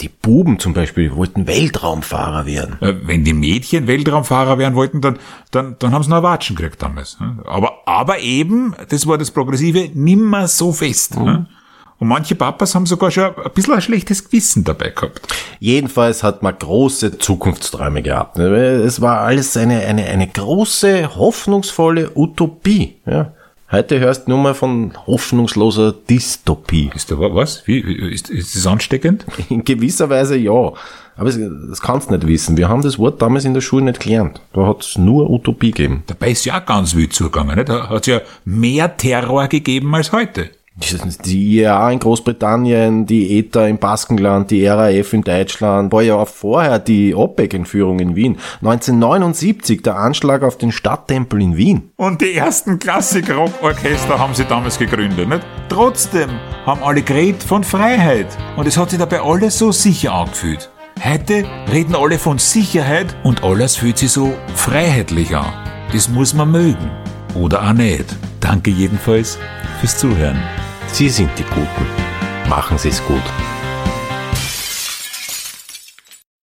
Die 0.00 0.08
Buben 0.08 0.58
zum 0.58 0.72
Beispiel 0.72 1.14
wollten 1.14 1.46
Weltraumfahrer 1.46 2.46
werden. 2.46 2.76
Äh, 2.80 2.94
Wenn 3.02 3.24
die 3.24 3.34
Mädchen 3.34 3.86
Weltraumfahrer 3.86 4.58
werden 4.58 4.74
wollten, 4.74 5.00
dann, 5.00 5.18
dann, 5.50 5.76
dann 5.78 5.92
haben 5.92 6.02
sie 6.02 6.10
noch 6.10 6.22
Watschen 6.22 6.56
gekriegt 6.56 6.82
damals. 6.82 7.18
ne? 7.20 7.38
Aber, 7.44 7.80
aber 7.86 8.18
eben, 8.20 8.74
das 8.88 9.06
war 9.06 9.18
das 9.18 9.30
Progressive, 9.30 9.90
nimmer 9.94 10.48
so 10.48 10.72
fest. 10.72 11.16
ne? 11.18 11.46
Und 11.98 12.08
manche 12.08 12.34
Papas 12.34 12.74
haben 12.74 12.86
sogar 12.86 13.10
schon 13.10 13.24
ein 13.24 13.50
bisschen 13.54 13.74
ein 13.74 13.82
schlechtes 13.82 14.24
Gewissen 14.24 14.64
dabei 14.64 14.88
gehabt. 14.88 15.20
Jedenfalls 15.58 16.22
hat 16.22 16.42
man 16.42 16.58
große 16.58 17.18
Zukunftsträume 17.18 18.00
gehabt. 18.00 18.38
Es 18.38 19.02
war 19.02 19.20
alles 19.20 19.54
eine, 19.58 19.80
eine, 19.80 20.06
eine 20.06 20.26
große, 20.26 21.14
hoffnungsvolle 21.16 22.12
Utopie. 22.14 22.96
Ja. 23.04 23.32
Heute 23.72 24.00
hörst 24.00 24.26
du 24.26 24.30
nur 24.32 24.40
mal 24.40 24.54
von 24.54 24.92
hoffnungsloser 25.06 25.92
Dystopie. 25.92 26.90
Ist 26.92 27.12
da 27.12 27.16
was? 27.20 27.68
Wie, 27.68 27.78
ist, 27.78 28.28
ist 28.28 28.56
das 28.56 28.66
ansteckend? 28.66 29.24
In 29.48 29.62
gewisser 29.62 30.10
Weise 30.10 30.36
ja. 30.36 30.72
Aber 31.16 31.26
das, 31.26 31.38
das 31.68 31.80
kannst 31.80 32.10
du 32.10 32.14
nicht 32.14 32.26
wissen. 32.26 32.56
Wir 32.56 32.68
haben 32.68 32.82
das 32.82 32.98
Wort 32.98 33.22
damals 33.22 33.44
in 33.44 33.54
der 33.54 33.60
Schule 33.60 33.84
nicht 33.84 34.00
gelernt. 34.00 34.40
Da 34.54 34.66
hat 34.66 34.82
es 34.82 34.98
nur 34.98 35.30
Utopie 35.30 35.70
gegeben. 35.70 36.02
Dabei 36.08 36.30
ist 36.32 36.44
ja 36.46 36.60
auch 36.60 36.66
ganz 36.66 36.96
wild 36.96 37.12
zugegangen. 37.12 37.54
Nicht? 37.54 37.68
Da 37.68 37.88
hat 37.90 38.00
es 38.00 38.06
ja 38.06 38.20
mehr 38.44 38.96
Terror 38.96 39.46
gegeben 39.46 39.94
als 39.94 40.10
heute. 40.10 40.50
Die 41.24 41.58
IAA 41.58 41.92
in 41.92 41.98
Großbritannien, 41.98 43.06
die 43.06 43.38
ETA 43.38 43.66
im 43.66 43.78
Baskenland, 43.78 44.50
die 44.50 44.66
RAF 44.66 45.12
in 45.12 45.22
Deutschland, 45.22 45.92
war 45.92 46.02
ja 46.02 46.14
auch 46.14 46.28
vorher 46.28 46.78
die 46.78 47.14
OPEC-Entführung 47.14 48.00
in 48.00 48.16
Wien. 48.16 48.38
1979 48.62 49.82
der 49.82 49.96
Anschlag 49.96 50.42
auf 50.42 50.56
den 50.58 50.72
Stadttempel 50.72 51.42
in 51.42 51.56
Wien. 51.56 51.90
Und 51.96 52.22
die 52.22 52.34
ersten 52.34 52.78
Klassik-Rock-Orchester 52.78 54.18
haben 54.18 54.34
sie 54.34 54.44
damals 54.44 54.78
gegründet. 54.78 55.28
Nicht? 55.28 55.46
Trotzdem 55.68 56.30
haben 56.64 56.82
alle 56.82 57.02
geredet 57.02 57.42
von 57.42 57.62
Freiheit. 57.62 58.26
Und 58.56 58.66
es 58.66 58.76
hat 58.76 58.90
sich 58.90 58.98
dabei 58.98 59.20
alles 59.20 59.58
so 59.58 59.72
sicher 59.72 60.12
angefühlt. 60.14 60.70
Heute 61.02 61.44
reden 61.72 61.94
alle 61.94 62.18
von 62.18 62.38
Sicherheit 62.38 63.16
und 63.22 63.42
alles 63.42 63.76
fühlt 63.76 63.98
sich 63.98 64.12
so 64.12 64.32
freiheitlich 64.54 65.34
an. 65.34 65.52
Das 65.92 66.08
muss 66.08 66.34
man 66.34 66.50
mögen. 66.50 66.90
Oder 67.34 67.62
auch 67.62 67.72
nicht. 67.72 68.04
Danke 68.40 68.70
jedenfalls 68.70 69.38
fürs 69.80 69.96
Zuhören. 69.96 70.38
Sie 70.92 71.08
sind 71.08 71.30
die 71.38 71.44
Guten. 71.44 71.86
Machen 72.48 72.76
Sie 72.76 72.88
es 72.88 73.02
gut. 73.04 73.22